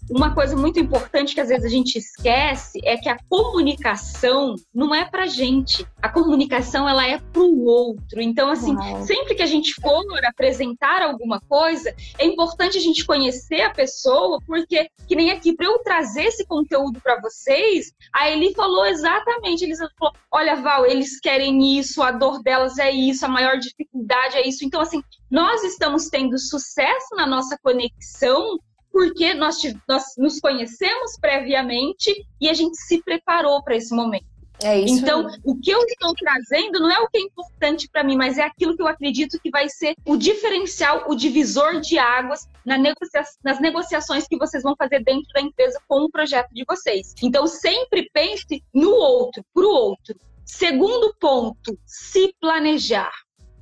Uma 0.09 0.33
coisa 0.33 0.55
muito 0.55 0.79
importante 0.79 1.33
que 1.33 1.41
às 1.41 1.49
vezes 1.49 1.65
a 1.65 1.69
gente 1.69 1.97
esquece 1.97 2.79
é 2.83 2.97
que 2.97 3.09
a 3.09 3.17
comunicação 3.29 4.55
não 4.73 4.93
é 4.93 5.05
para 5.05 5.27
gente. 5.27 5.85
A 6.01 6.09
comunicação 6.09 6.89
ela 6.89 7.07
é 7.07 7.19
para 7.19 7.41
o 7.41 7.65
outro. 7.65 8.21
Então, 8.21 8.49
assim, 8.49 8.75
Uau. 8.75 9.03
sempre 9.03 9.35
que 9.35 9.43
a 9.43 9.47
gente 9.47 9.73
for 9.75 10.03
apresentar 10.25 11.01
alguma 11.01 11.39
coisa, 11.41 11.93
é 12.17 12.25
importante 12.25 12.77
a 12.77 12.81
gente 12.81 13.05
conhecer 13.05 13.61
a 13.61 13.69
pessoa, 13.69 14.39
porque 14.45 14.89
que 15.07 15.15
nem 15.15 15.31
aqui 15.31 15.53
para 15.53 15.67
eu 15.67 15.79
trazer 15.79 16.23
esse 16.23 16.45
conteúdo 16.45 16.99
para 17.01 17.19
vocês, 17.21 17.91
a 18.13 18.29
Eli 18.29 18.53
falou 18.53 18.85
exatamente. 18.85 19.63
Eles 19.63 19.79
falou: 19.97 20.13
"Olha, 20.31 20.55
Val, 20.55 20.85
eles 20.85 21.19
querem 21.19 21.77
isso, 21.77 22.01
a 22.01 22.11
dor 22.11 22.41
delas 22.41 22.77
é 22.77 22.91
isso, 22.91 23.25
a 23.25 23.29
maior 23.29 23.57
dificuldade 23.57 24.37
é 24.37 24.47
isso". 24.47 24.65
Então, 24.65 24.81
assim, 24.81 25.03
nós 25.29 25.63
estamos 25.63 26.07
tendo 26.07 26.37
sucesso 26.39 27.15
na 27.15 27.27
nossa 27.27 27.57
conexão 27.61 28.57
porque 28.91 29.33
nós, 29.33 29.57
nós 29.87 30.03
nos 30.17 30.39
conhecemos 30.39 31.17
previamente 31.19 32.25
e 32.39 32.49
a 32.49 32.53
gente 32.53 32.77
se 32.77 33.01
preparou 33.03 33.63
para 33.63 33.75
esse 33.75 33.95
momento. 33.95 34.25
É 34.61 34.77
isso 34.77 35.01
então, 35.01 35.25
aí. 35.25 35.39
o 35.45 35.55
que 35.55 35.71
eu 35.71 35.81
estou 35.85 36.13
trazendo 36.15 36.79
não 36.79 36.91
é 36.91 36.99
o 36.99 37.07
que 37.07 37.17
é 37.17 37.21
importante 37.21 37.87
para 37.89 38.03
mim, 38.03 38.17
mas 38.17 38.37
é 38.37 38.43
aquilo 38.43 38.75
que 38.75 38.81
eu 38.81 38.87
acredito 38.87 39.39
que 39.39 39.49
vai 39.49 39.69
ser 39.69 39.95
o 40.05 40.17
diferencial, 40.17 41.05
o 41.07 41.15
divisor 41.15 41.79
de 41.79 41.97
águas 41.97 42.47
na 42.65 42.77
negocia 42.77 43.23
nas 43.43 43.59
negociações 43.59 44.27
que 44.27 44.37
vocês 44.37 44.63
vão 44.63 44.75
fazer 44.75 45.03
dentro 45.03 45.27
da 45.33 45.41
empresa 45.41 45.79
com 45.87 46.01
o 46.01 46.09
projeto 46.09 46.49
de 46.51 46.65
vocês. 46.67 47.13
Então, 47.23 47.47
sempre 47.47 48.09
pense 48.13 48.61
no 48.73 48.91
outro, 48.91 49.43
para 49.53 49.65
o 49.65 49.69
outro. 49.69 50.15
Segundo 50.45 51.15
ponto, 51.19 51.77
se 51.85 52.33
planejar. 52.41 53.11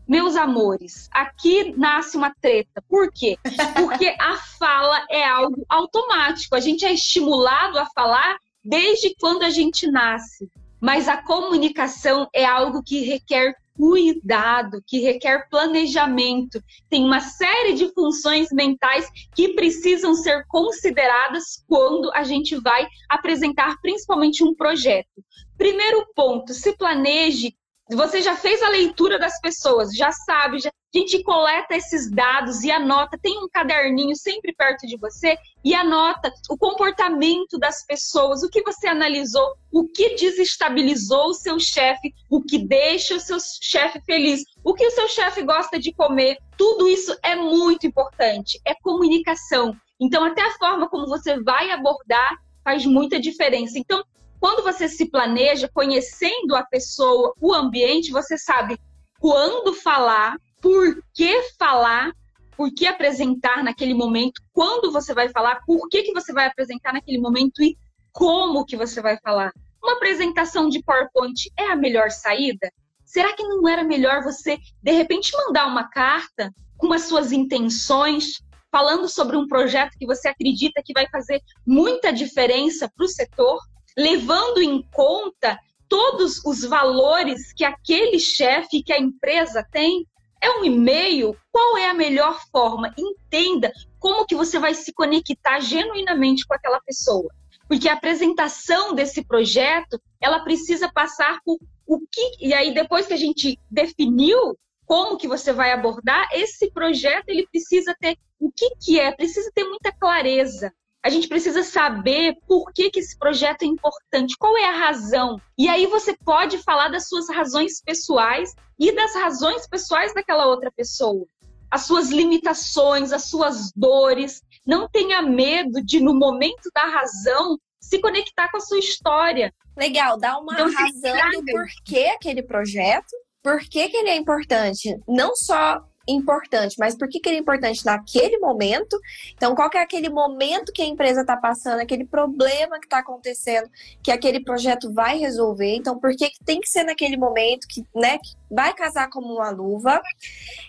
Meus 0.08 0.38
amores, 0.38 1.10
aqui 1.12 1.74
nasce 1.76 2.16
uma 2.16 2.34
treta. 2.42 2.82
Por 2.88 3.12
quê? 3.12 3.38
Porque 3.76 4.16
a 4.20 4.38
fala 4.58 5.06
é 5.10 5.28
algo 5.28 5.66
automático. 5.68 6.56
A 6.56 6.62
gente 6.62 6.86
é 6.86 6.94
estimulado 6.94 7.78
a 7.78 7.86
falar 7.88 8.38
desde 8.64 9.14
quando 9.20 9.44
a 9.44 9.50
gente 9.50 9.86
nasce. 9.86 10.50
Mas 10.80 11.10
a 11.10 11.18
comunicação 11.18 12.30
é 12.34 12.46
algo 12.46 12.82
que 12.82 13.02
requer 13.02 13.54
cuidado, 13.76 14.82
que 14.88 15.00
requer 15.00 15.48
planejamento. 15.50 16.64
Tem 16.90 17.04
uma 17.04 17.20
série 17.20 17.74
de 17.74 17.94
funções 17.94 18.48
mentais 18.52 19.08
que 19.36 19.50
precisam 19.50 20.14
ser 20.14 20.46
consideradas 20.48 21.64
quando 21.68 22.12
a 22.14 22.24
gente 22.24 22.56
vai 22.56 22.88
apresentar 23.10 23.76
principalmente 23.82 24.44
um 24.44 24.56
projeto. 24.56 25.24
Primeiro 25.58 26.08
ponto, 26.16 26.54
se 26.54 26.76
planeje 26.78 27.54
você 27.96 28.22
já 28.22 28.36
fez 28.36 28.62
a 28.62 28.70
leitura 28.70 29.18
das 29.18 29.40
pessoas, 29.40 29.94
já 29.94 30.12
sabe, 30.12 30.60
já, 30.60 30.70
a 30.70 30.98
gente 30.98 31.22
coleta 31.24 31.76
esses 31.76 32.10
dados 32.10 32.64
e 32.64 32.72
anota, 32.72 33.20
tem 33.22 33.38
um 33.38 33.48
caderninho 33.48 34.16
sempre 34.16 34.54
perto 34.54 34.88
de 34.88 34.98
você 34.98 35.38
e 35.64 35.74
anota 35.74 36.32
o 36.50 36.58
comportamento 36.58 37.58
das 37.58 37.86
pessoas, 37.86 38.44
o 38.44 38.50
que 38.50 38.64
você 38.64 38.88
analisou, 38.88 39.56
o 39.72 39.88
que 39.88 40.16
desestabilizou 40.16 41.28
o 41.28 41.34
seu 41.34 41.60
chefe, 41.60 42.14
o 42.30 42.42
que 42.42 42.58
deixa 42.58 43.16
o 43.16 43.20
seu 43.20 43.38
chefe 43.40 44.02
feliz, 44.06 44.44
o 44.64 44.74
que 44.74 44.86
o 44.86 44.92
seu 44.92 45.08
chefe 45.08 45.44
gosta 45.44 45.80
de 45.80 45.94
comer. 45.94 46.38
Tudo 46.58 46.88
isso 46.88 47.16
é 47.22 47.36
muito 47.36 47.86
importante, 47.86 48.60
é 48.66 48.74
comunicação. 48.76 49.76
Então, 50.00 50.24
até 50.24 50.42
a 50.42 50.58
forma 50.58 50.90
como 50.90 51.08
você 51.08 51.42
vai 51.42 51.72
abordar 51.72 52.38
faz 52.64 52.86
muita 52.86 53.20
diferença. 53.20 53.80
Então, 53.80 54.04
quando 54.40 54.64
você 54.64 54.88
se 54.88 55.10
planeja, 55.10 55.70
conhecendo 55.74 56.56
a 56.56 56.64
pessoa, 56.64 57.34
o 57.40 57.54
ambiente, 57.54 58.12
você 58.12 58.38
sabe 58.38 58.78
quando 59.20 59.74
falar, 59.74 60.38
por 60.62 61.02
que 61.14 61.42
falar, 61.58 62.12
por 62.56 62.72
que 62.72 62.88
apresentar 62.88 63.64
naquele 63.64 63.94
momento, 63.94 64.42
quando 64.54 64.92
você 64.92 65.14
vai 65.14 65.30
falar, 65.30 65.62
por 65.66 65.88
que, 65.90 66.04
que 66.04 66.14
você 66.14 66.34
vai 66.34 66.48
apresentar 66.48 66.94
naquele 66.94 67.20
momento 67.20 67.62
e 67.64 67.78
como 68.12 68.66
que 68.66 68.76
você 68.76 69.00
vai 69.00 69.18
falar. 69.20 69.52
Uma 69.82 69.94
apresentação 69.94 70.68
de 70.70 70.82
PowerPoint 70.82 71.52
é 71.56 71.68
a 71.68 71.76
melhor 71.76 72.10
saída? 72.10 72.72
Será 73.06 73.34
que 73.34 73.44
não 73.44 73.68
era 73.68 73.84
melhor 73.84 74.24
você, 74.24 74.58
de 74.82 74.92
repente, 74.92 75.32
mandar 75.38 75.68
uma 75.68 75.88
carta 75.88 76.52
com 76.78 76.92
as 76.92 77.04
suas 77.04 77.32
intenções, 77.32 78.42
falando 78.72 79.08
sobre 79.08 79.38
um 79.38 79.48
projeto 79.48 79.98
que 79.98 80.06
você 80.06 80.28
acredita 80.28 80.82
que 80.84 80.94
vai 80.94 81.08
fazer 81.10 81.42
muita 81.66 82.12
diferença 82.12 82.92
para 82.94 83.06
o 83.06 83.08
setor? 83.08 83.60
Levando 83.98 84.62
em 84.62 84.82
conta 84.94 85.60
todos 85.90 86.44
os 86.46 86.64
valores 86.64 87.52
que 87.54 87.64
aquele 87.64 88.20
chefe, 88.20 88.84
que 88.84 88.94
a 88.94 89.00
empresa 89.00 89.66
tem? 89.72 90.06
É 90.42 90.52
um 90.52 90.64
e-mail? 90.64 91.36
Qual 91.52 91.78
é 91.78 91.90
a 91.90 91.94
melhor 91.94 92.40
forma? 92.52 92.94
Entenda 92.98 93.72
como 94.00 94.26
que 94.26 94.36
você 94.36 94.60
vai 94.60 94.74
se 94.74 94.94
conectar 94.94 95.60
genuinamente 95.60 96.46
com 96.46 96.54
aquela 96.54 96.80
pessoa. 96.82 97.28
Porque 97.68 97.90
a 97.90 97.94
apresentação 97.94 98.94
desse 98.94 99.26
projeto, 99.26 100.00
ela 100.22 100.40
precisa 100.40 100.92
passar 100.92 101.40
por 101.44 101.58
o 101.86 102.00
que 102.00 102.38
e 102.40 102.54
aí 102.54 102.74
depois 102.74 103.08
que 103.08 103.14
a 103.14 103.18
gente 103.18 103.58
definiu 103.72 104.58
como 104.86 105.18
que 105.18 105.28
você 105.28 105.52
vai 105.52 105.72
abordar 105.72 106.28
esse 106.34 106.72
projeto, 106.72 107.28
ele 107.28 107.48
precisa 107.48 107.96
ter 108.00 108.18
o 108.40 108.52
que 108.52 108.70
que 108.80 109.00
é, 109.00 109.12
precisa 109.12 109.52
ter 109.54 109.66
muita 109.66 109.92
clareza. 109.92 110.72
A 111.04 111.10
gente 111.10 111.28
precisa 111.28 111.64
saber 111.64 112.36
por 112.48 112.72
que, 112.74 112.90
que 112.90 113.00
esse 113.00 113.18
projeto 113.18 113.64
é 113.64 113.66
importante, 113.66 114.36
qual 114.38 114.58
é 114.58 114.66
a 114.66 114.78
razão. 114.78 115.40
E 115.58 115.70
aí 115.70 115.86
você 115.86 116.16
pode 116.18 116.58
falar 116.60 116.90
das 116.90 117.08
suas 117.08 117.30
razões 117.30 117.82
pessoais 117.82 118.54
e 118.80 118.92
das 118.92 119.16
razões 119.16 119.68
pessoais 119.68 120.14
daquela 120.14 120.48
outra 120.48 120.72
pessoa. 120.72 121.26
As 121.70 121.84
suas 121.84 122.10
limitações, 122.10 123.12
as 123.12 123.26
suas 123.26 123.72
dores. 123.76 124.42
Não 124.66 124.88
tenha 124.90 125.22
medo 125.22 125.82
de, 125.82 126.00
no 126.00 126.14
momento 126.14 126.70
da 126.74 126.84
razão, 126.84 127.58
se 127.80 128.00
conectar 128.00 128.50
com 128.50 128.58
a 128.58 128.62
sua 128.62 128.80
história. 128.80 129.54
Legal, 129.78 130.18
dá 130.18 130.38
uma 130.40 130.54
então, 130.54 130.74
razão 130.74 131.32
do 131.32 131.46
porquê 131.46 132.12
aquele 132.16 132.42
projeto, 132.42 133.16
por 133.44 133.60
que, 133.60 133.90
que 133.90 133.98
ele 133.98 134.10
é 134.10 134.16
importante. 134.16 135.00
Não 135.08 135.36
só 135.36 135.82
importante, 136.08 136.76
mas 136.80 136.96
por 136.96 137.10
que, 137.10 137.20
que 137.20 137.30
ele 137.30 137.38
é 137.38 137.40
importante 137.40 137.86
naquele 137.86 138.38
momento? 138.38 138.98
Então, 139.36 139.54
qual 139.54 139.70
que 139.70 139.78
é 139.78 139.82
aquele 139.82 140.10
momento 140.10 140.72
que 140.72 140.82
a 140.82 140.86
empresa 140.86 141.22
está 141.22 141.36
passando, 141.36 141.80
aquele 141.80 142.06
problema 142.06 142.80
que 142.80 142.86
está 142.86 143.00
acontecendo, 143.00 143.70
que 144.02 144.12
aquele 144.12 144.40
projeto 144.40 144.94
vai 144.94 145.18
resolver? 145.18 145.76
Então, 145.76 146.00
por 146.00 146.16
que, 146.16 146.30
que 146.30 146.44
tem 146.44 146.60
que 146.62 146.70
ser 146.70 146.84
naquele 146.84 147.18
momento 147.18 147.68
que, 147.68 147.86
né, 147.96 148.18
que 148.18 148.36
vai 148.50 148.74
casar 148.74 149.10
como 149.10 149.34
uma 149.34 149.50
luva? 149.50 150.02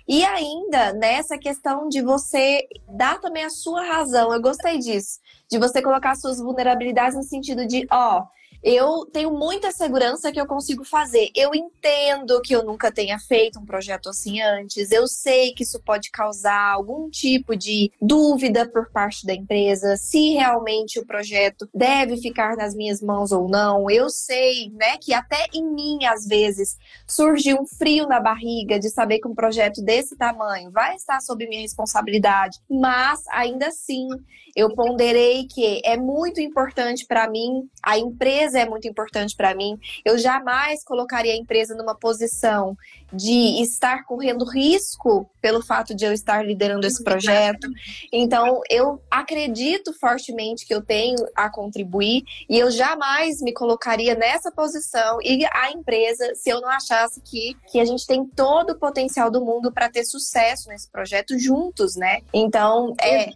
E 0.07 0.25
ainda 0.25 0.93
nessa 0.93 1.35
né, 1.35 1.41
questão 1.41 1.89
de 1.89 2.03
você 2.03 2.67
dar 2.89 3.21
também 3.21 3.45
a 3.45 3.51
sua 3.51 3.83
razão, 3.83 4.33
eu 4.33 4.41
gostei 4.41 4.79
disso, 4.79 5.21
de 5.51 5.59
você 5.59 5.81
colocar 5.81 6.15
suas 6.17 6.39
vulnerabilidades 6.39 7.17
no 7.17 7.23
sentido 7.23 7.67
de, 7.67 7.87
ó, 7.91 8.25
eu 8.63 9.07
tenho 9.07 9.31
muita 9.31 9.71
segurança 9.71 10.33
que 10.33 10.41
eu 10.41 10.47
consigo 10.47 10.85
fazer. 10.85 11.31
Eu 11.35 11.55
entendo 11.55 12.41
que 12.43 12.55
eu 12.55 12.65
nunca 12.65 12.91
tenha 12.91 13.19
feito 13.19 13.59
um 13.59 13.65
projeto 13.65 14.09
assim 14.09 14.41
antes. 14.41 14.91
Eu 14.91 15.07
sei 15.07 15.53
que 15.53 15.63
isso 15.63 15.81
pode 15.81 16.11
causar 16.11 16.73
algum 16.73 17.09
tipo 17.11 17.57
de 17.57 17.91
dúvida 18.01 18.69
por 18.69 18.91
parte 18.91 19.27
da 19.27 19.35
empresa, 19.35 19.97
se 19.97 20.35
realmente 20.35 20.99
o 20.99 21.07
projeto 21.07 21.69
deve 21.75 22.17
ficar 22.17 22.57
nas 22.57 22.75
minhas 22.75 23.01
mãos 23.01 23.33
ou 23.33 23.49
não. 23.49 23.91
Eu 23.91 24.11
sei, 24.11 24.71
né, 24.71 24.97
que 24.99 25.13
até 25.13 25.47
em 25.53 25.65
mim 25.65 26.05
às 26.05 26.27
vezes 26.27 26.77
surge 27.07 27.55
um 27.55 27.67
frio 27.67 28.07
na 28.07 28.21
barriga 28.21 28.79
de 28.79 28.91
saber 28.91 29.19
que 29.21 29.29
um 29.29 29.35
projeto 29.35 29.83
desse 29.83 30.17
tamanho 30.17 30.71
vai 30.71 30.97
estar 30.97 31.21
sob 31.21 31.47
minha 31.47 31.63
responsabilidade, 31.63 32.59
mas 32.69 33.23
ainda 33.29 33.69
assim 33.69 34.09
eu 34.57 34.75
ponderei 34.75 35.47
que 35.47 35.81
é 35.85 35.97
muito 35.97 36.41
importante 36.41 37.07
para 37.07 37.31
mim, 37.31 37.69
a 37.83 37.97
empresa 37.97 38.48
é 38.55 38.69
muito 38.69 38.89
importante 38.89 39.37
para 39.37 39.55
mim. 39.55 39.79
Eu 40.05 40.19
jamais 40.19 40.85
colocaria 40.85 41.33
a 41.33 41.37
empresa 41.37 41.75
numa 41.75 41.95
posição 41.95 42.77
de 43.13 43.63
estar 43.63 44.05
correndo 44.05 44.45
risco 44.45 45.29
pelo 45.41 45.65
fato 45.65 45.95
de 45.95 46.05
eu 46.05 46.13
estar 46.13 46.45
liderando 46.45 46.87
esse 46.87 47.03
projeto. 47.03 47.69
Então, 48.13 48.61
eu 48.69 49.01
acredito 49.11 49.93
fortemente 49.93 50.67
que 50.67 50.75
eu 50.75 50.83
tenho 50.83 51.17
a 51.35 51.49
contribuir 51.49 52.25
e 52.49 52.59
eu 52.59 52.71
jamais 52.71 53.41
me 53.41 53.53
colocaria 53.53 54.15
nessa 54.15 54.51
posição 54.51 55.19
e 55.23 55.47
a 55.53 55.71
empresa 55.71 56.35
se 56.35 56.51
eu 56.51 56.61
não 56.61 56.69
achasse 56.69 57.21
que, 57.21 57.57
que 57.71 57.81
a 57.81 57.85
gente 57.85 58.07
tem 58.07 58.27
todo 58.27 58.71
o 58.71 58.79
potencial 58.79 59.31
do 59.31 59.45
mundo 59.45 59.73
para 59.73 59.89
ter 59.89 60.05
sucesso 60.05 60.69
nesse 60.69 60.91
projeto 60.91 61.39
juntos, 61.39 61.97
né? 61.97 62.21
Então, 62.33 62.95
é, 63.01 63.31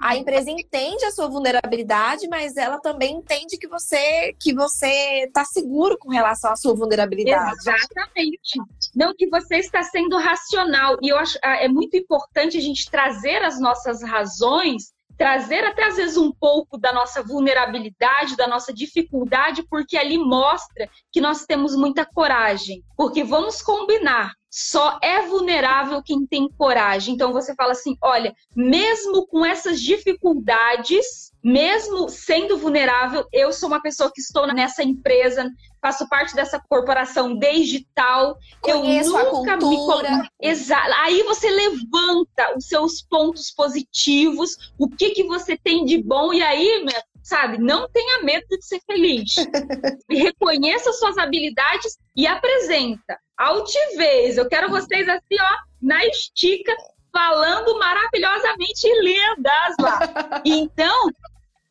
a 0.00 0.16
empresa 0.16 0.50
entende 0.50 1.04
a 1.04 1.10
sua 1.10 1.28
vulnerabilidade, 1.28 2.28
mas 2.28 2.56
ela 2.56 2.78
também 2.78 3.16
entende 3.16 3.56
que 3.58 3.66
você 3.66 4.34
que 4.38 4.54
você 4.54 5.24
está 5.26 5.44
seguro 5.44 5.98
com 5.98 6.10
relação 6.10 6.52
à 6.52 6.56
sua 6.56 6.74
vulnerabilidade. 6.74 7.56
Exatamente. 7.58 8.60
Não 8.94 9.14
que 9.16 9.28
você 9.28 9.56
está 9.56 9.82
sendo 9.82 10.16
racional. 10.18 10.96
E 11.02 11.08
eu 11.08 11.18
acho 11.18 11.38
ah, 11.42 11.56
é 11.56 11.68
muito 11.68 11.96
importante 11.96 12.56
a 12.56 12.60
gente 12.60 12.90
trazer 12.90 13.42
as 13.42 13.60
nossas 13.60 14.02
razões, 14.02 14.92
trazer 15.16 15.64
até 15.64 15.84
às 15.84 15.96
vezes 15.96 16.16
um 16.16 16.30
pouco 16.30 16.78
da 16.78 16.92
nossa 16.92 17.22
vulnerabilidade, 17.22 18.36
da 18.36 18.46
nossa 18.46 18.72
dificuldade, 18.72 19.64
porque 19.68 19.96
ali 19.96 20.18
mostra 20.18 20.88
que 21.10 21.20
nós 21.20 21.46
temos 21.46 21.74
muita 21.74 22.04
coragem. 22.04 22.82
Porque 22.96 23.24
vamos 23.24 23.62
combinar, 23.62 24.32
só 24.50 24.98
é 25.02 25.22
vulnerável 25.22 26.02
quem 26.02 26.26
tem 26.26 26.48
coragem. 26.56 27.14
Então 27.14 27.32
você 27.32 27.54
fala 27.54 27.72
assim: 27.72 27.96
olha, 28.02 28.34
mesmo 28.54 29.26
com 29.26 29.44
essas 29.44 29.80
dificuldades, 29.80 31.32
mesmo 31.46 32.08
sendo 32.08 32.58
vulnerável, 32.58 33.24
eu 33.32 33.52
sou 33.52 33.68
uma 33.68 33.80
pessoa 33.80 34.10
que 34.12 34.20
estou 34.20 34.48
nessa 34.48 34.82
empresa, 34.82 35.48
faço 35.80 36.08
parte 36.08 36.34
dessa 36.34 36.60
corporação 36.68 37.36
desde 37.36 37.86
tal, 37.94 38.36
Conheço 38.60 39.16
eu 39.16 39.32
nunca 39.32 39.56
me 39.56 40.28
Exato. 40.42 40.92
Aí 40.96 41.22
você 41.22 41.48
levanta 41.48 42.56
os 42.56 42.66
seus 42.66 43.00
pontos 43.00 43.52
positivos, 43.52 44.72
o 44.76 44.88
que 44.88 45.10
que 45.10 45.22
você 45.22 45.56
tem 45.56 45.84
de 45.84 46.02
bom 46.02 46.34
e 46.34 46.42
aí, 46.42 46.84
sabe, 47.22 47.58
não 47.58 47.88
tenha 47.90 48.24
medo 48.24 48.44
de 48.48 48.66
ser 48.66 48.80
feliz. 48.84 49.36
reconheça 50.10 50.92
suas 50.94 51.16
habilidades 51.16 51.96
e 52.16 52.26
apresenta. 52.26 53.20
Altivez, 53.38 54.36
eu 54.36 54.48
quero 54.48 54.68
vocês 54.68 55.08
assim, 55.08 55.36
ó, 55.40 55.56
na 55.80 56.04
estica, 56.06 56.74
falando 57.16 57.78
maravilhosamente 57.78 58.88
lindas 59.00 59.76
lá. 59.80 60.00
Então, 60.44 61.10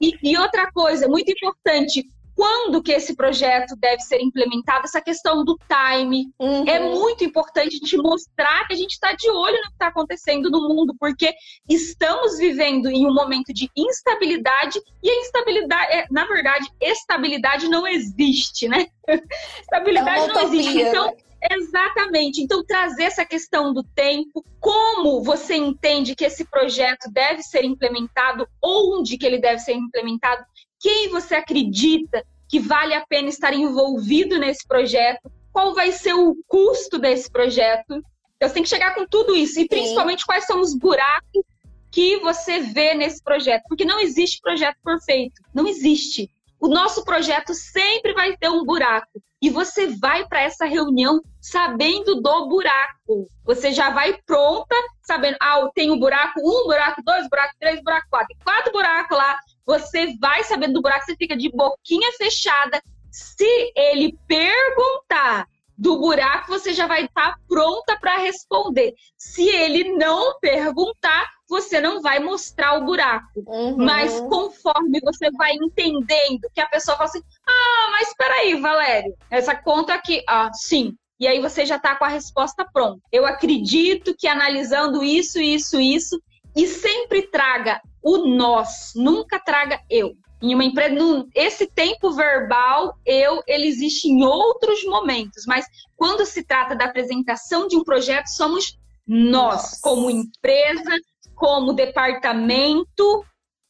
e, 0.10 0.32
e 0.32 0.38
outra 0.38 0.72
coisa, 0.72 1.08
muito 1.08 1.32
importante, 1.32 2.08
quando 2.36 2.84
que 2.84 2.92
esse 2.92 3.16
projeto 3.16 3.76
deve 3.78 4.02
ser 4.02 4.22
implementado, 4.22 4.84
essa 4.84 5.00
questão 5.00 5.44
do 5.46 5.58
time. 5.68 6.28
Uhum. 6.38 6.68
É 6.68 6.80
muito 6.80 7.24
importante 7.24 7.78
a 7.78 7.80
gente 7.80 7.98
mostrar 7.98 8.68
que 8.68 8.74
a 8.74 8.76
gente 8.76 8.92
está 8.92 9.14
de 9.14 9.30
olho 9.30 9.56
no 9.56 9.68
que 9.68 9.74
está 9.74 9.88
acontecendo 9.88 10.52
no 10.52 10.68
mundo, 10.68 10.94
porque 11.00 11.34
estamos 11.68 12.38
vivendo 12.38 12.90
em 12.90 13.08
um 13.08 13.14
momento 13.14 13.54
de 13.54 13.72
instabilidade 13.76 14.82
e 15.02 15.10
a 15.10 15.20
instabilidade, 15.22 15.94
é, 15.94 16.06
na 16.12 16.26
verdade, 16.26 16.68
estabilidade 16.82 17.70
não 17.70 17.88
existe, 17.88 18.68
né? 18.68 18.88
estabilidade 19.62 20.30
é 20.30 20.34
não 20.34 20.42
existe. 20.42 20.82
Então, 20.82 21.06
né? 21.06 21.14
Exatamente. 21.52 22.42
Então, 22.42 22.64
trazer 22.64 23.04
essa 23.04 23.26
questão 23.26 23.74
do 23.74 23.84
tempo, 23.84 24.44
como 24.60 25.24
você 25.24 25.56
entende 25.56 26.16
que 26.16 26.26
esse 26.26 26.46
projeto 26.46 27.10
deve 27.12 27.44
ser 27.44 27.64
implementado, 27.64 28.48
onde 28.64 29.18
que 29.18 29.26
ele 29.26 29.40
deve 29.40 29.60
ser 29.60 29.74
implementado, 29.74 30.44
quem 30.80 31.10
você 31.10 31.36
acredita 31.36 32.26
que 32.48 32.60
vale 32.60 32.94
a 32.94 33.06
pena 33.06 33.30
estar 33.30 33.54
envolvido 33.54 34.38
nesse 34.38 34.68
projeto, 34.68 35.32
qual 35.52 35.74
vai 35.74 35.92
ser 35.92 36.14
o 36.14 36.36
custo 36.48 37.00
desse 37.00 37.32
projeto. 37.32 38.04
Então, 38.36 38.50
você 38.50 38.54
tem 38.54 38.64
que 38.64 38.70
chegar 38.70 38.94
com 38.94 39.06
tudo 39.08 39.36
isso, 39.36 39.60
e 39.60 39.68
principalmente 39.68 40.20
Sim. 40.20 40.26
quais 40.26 40.46
são 40.46 40.62
os 40.62 40.76
buracos 40.78 41.44
que 41.92 42.20
você 42.20 42.60
vê 42.60 42.94
nesse 42.94 43.24
projeto, 43.24 43.64
porque 43.70 43.86
não 43.86 44.00
existe 44.00 44.42
projeto 44.42 44.78
perfeito, 44.84 45.42
não 45.54 45.66
existe. 45.66 46.30
O 46.66 46.68
nosso 46.68 47.06
projeto 47.06 47.54
sempre 47.54 48.12
vai 48.12 48.36
ter 48.38 48.50
um 48.50 48.66
buraco 48.66 49.22
e 49.40 49.52
você 49.52 49.86
vai 49.86 50.28
para 50.28 50.42
essa 50.42 50.66
reunião 50.66 51.22
sabendo 51.40 52.20
do 52.20 52.50
buraco. 52.50 53.28
Você 53.44 53.72
já 53.72 53.92
vai 53.92 54.18
pronta, 54.26 54.76
sabendo, 55.04 55.38
ah, 55.40 55.70
tem 55.76 55.92
um 55.92 56.00
buraco, 56.00 56.40
um 56.40 56.64
buraco, 56.64 57.04
dois 57.06 57.30
buracos, 57.30 57.56
três 57.60 57.84
buracos, 57.84 58.10
quatro. 58.10 58.36
Quatro 58.44 58.72
buracos 58.72 59.16
lá, 59.16 59.38
você 59.64 60.18
vai 60.20 60.44
sabendo 60.44 60.74
do 60.74 60.82
buraco, 60.82 61.06
você 61.06 61.16
fica 61.16 61.38
de 61.38 61.52
boquinha 61.52 62.12
fechada. 62.14 62.82
Se 63.12 63.72
ele 63.76 64.18
perguntar 64.28 65.46
do 65.78 66.00
buraco, 66.00 66.48
você 66.48 66.74
já 66.74 66.88
vai 66.88 67.06
estar 67.06 67.34
tá 67.34 67.38
pronta 67.48 67.96
para 68.00 68.18
responder. 68.18 68.96
Se 69.16 69.48
ele 69.48 69.96
não 69.98 70.40
perguntar, 70.40 71.30
você 71.48 71.80
não 71.80 72.02
vai 72.02 72.20
mostrar 72.20 72.78
o 72.78 72.86
buraco. 72.86 73.44
Uhum. 73.48 73.78
Mas 73.78 74.20
conforme 74.22 75.00
você 75.02 75.30
vai 75.32 75.54
entendendo 75.54 76.50
que 76.54 76.62
a 76.62 76.68
pessoa 76.68 76.98
fala 76.98 77.10
assim: 77.10 77.24
ah, 77.48 77.90
mas 77.92 78.10
espera 78.10 78.34
aí, 78.36 78.60
Valério, 78.60 79.14
essa 79.30 79.56
conta 79.56 79.94
aqui, 79.94 80.24
ah, 80.28 80.52
sim. 80.54 80.94
E 81.20 81.28
aí 81.28 81.40
você 81.40 81.66
já 81.66 81.78
está 81.78 81.96
com 81.96 82.04
a 82.04 82.10
resposta 82.10 82.66
pronta. 82.66 83.02
Eu 83.12 83.26
acredito 83.26 84.16
que 84.18 84.28
analisando 84.28 85.04
isso, 85.04 85.40
isso, 85.40 85.80
isso, 85.80 86.22
e 86.56 86.68
sempre 86.68 87.24
traga 87.24 87.82
o 88.02 88.18
nós, 88.28 88.92
nunca 88.96 89.40
traga 89.40 89.80
eu. 89.90 90.14
Em 90.42 90.54
uma 90.54 90.64
empresa, 90.64 91.26
esse 91.34 91.66
tempo 91.66 92.12
verbal, 92.12 92.98
eu, 93.06 93.42
ele 93.48 93.66
existe 93.68 94.08
em 94.08 94.24
outros 94.24 94.84
momentos, 94.84 95.46
mas 95.48 95.66
quando 95.96 96.26
se 96.26 96.44
trata 96.44 96.76
da 96.76 96.86
apresentação 96.86 97.68
de 97.68 97.76
um 97.76 97.84
projeto, 97.84 98.28
somos 98.28 98.78
nós, 99.08 99.62
Nossa. 99.62 99.80
como 99.82 100.10
empresa, 100.10 100.92
como 101.36 101.74
departamento, 101.74 103.26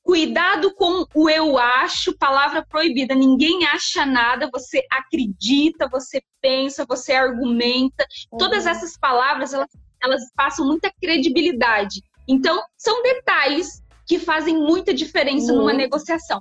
Cuidado 0.06 0.72
com 0.76 1.04
o 1.16 1.28
eu 1.28 1.58
acho, 1.58 2.16
palavra 2.16 2.64
proibida. 2.64 3.16
Ninguém 3.16 3.66
acha 3.66 4.06
nada, 4.06 4.48
você 4.54 4.86
acredita, 4.88 5.90
você 5.90 6.22
pensa, 6.40 6.86
você 6.88 7.12
argumenta. 7.14 8.06
Uhum. 8.32 8.38
Todas 8.38 8.68
essas 8.68 8.96
palavras, 8.96 9.52
elas, 9.52 9.68
elas 10.04 10.22
passam 10.36 10.68
muita 10.68 10.94
credibilidade. 11.02 12.04
Então, 12.28 12.64
são 12.78 13.02
detalhes 13.02 13.82
que 14.06 14.20
fazem 14.20 14.56
muita 14.56 14.94
diferença 14.94 15.52
uhum. 15.52 15.62
numa 15.62 15.74
negociação. 15.74 16.40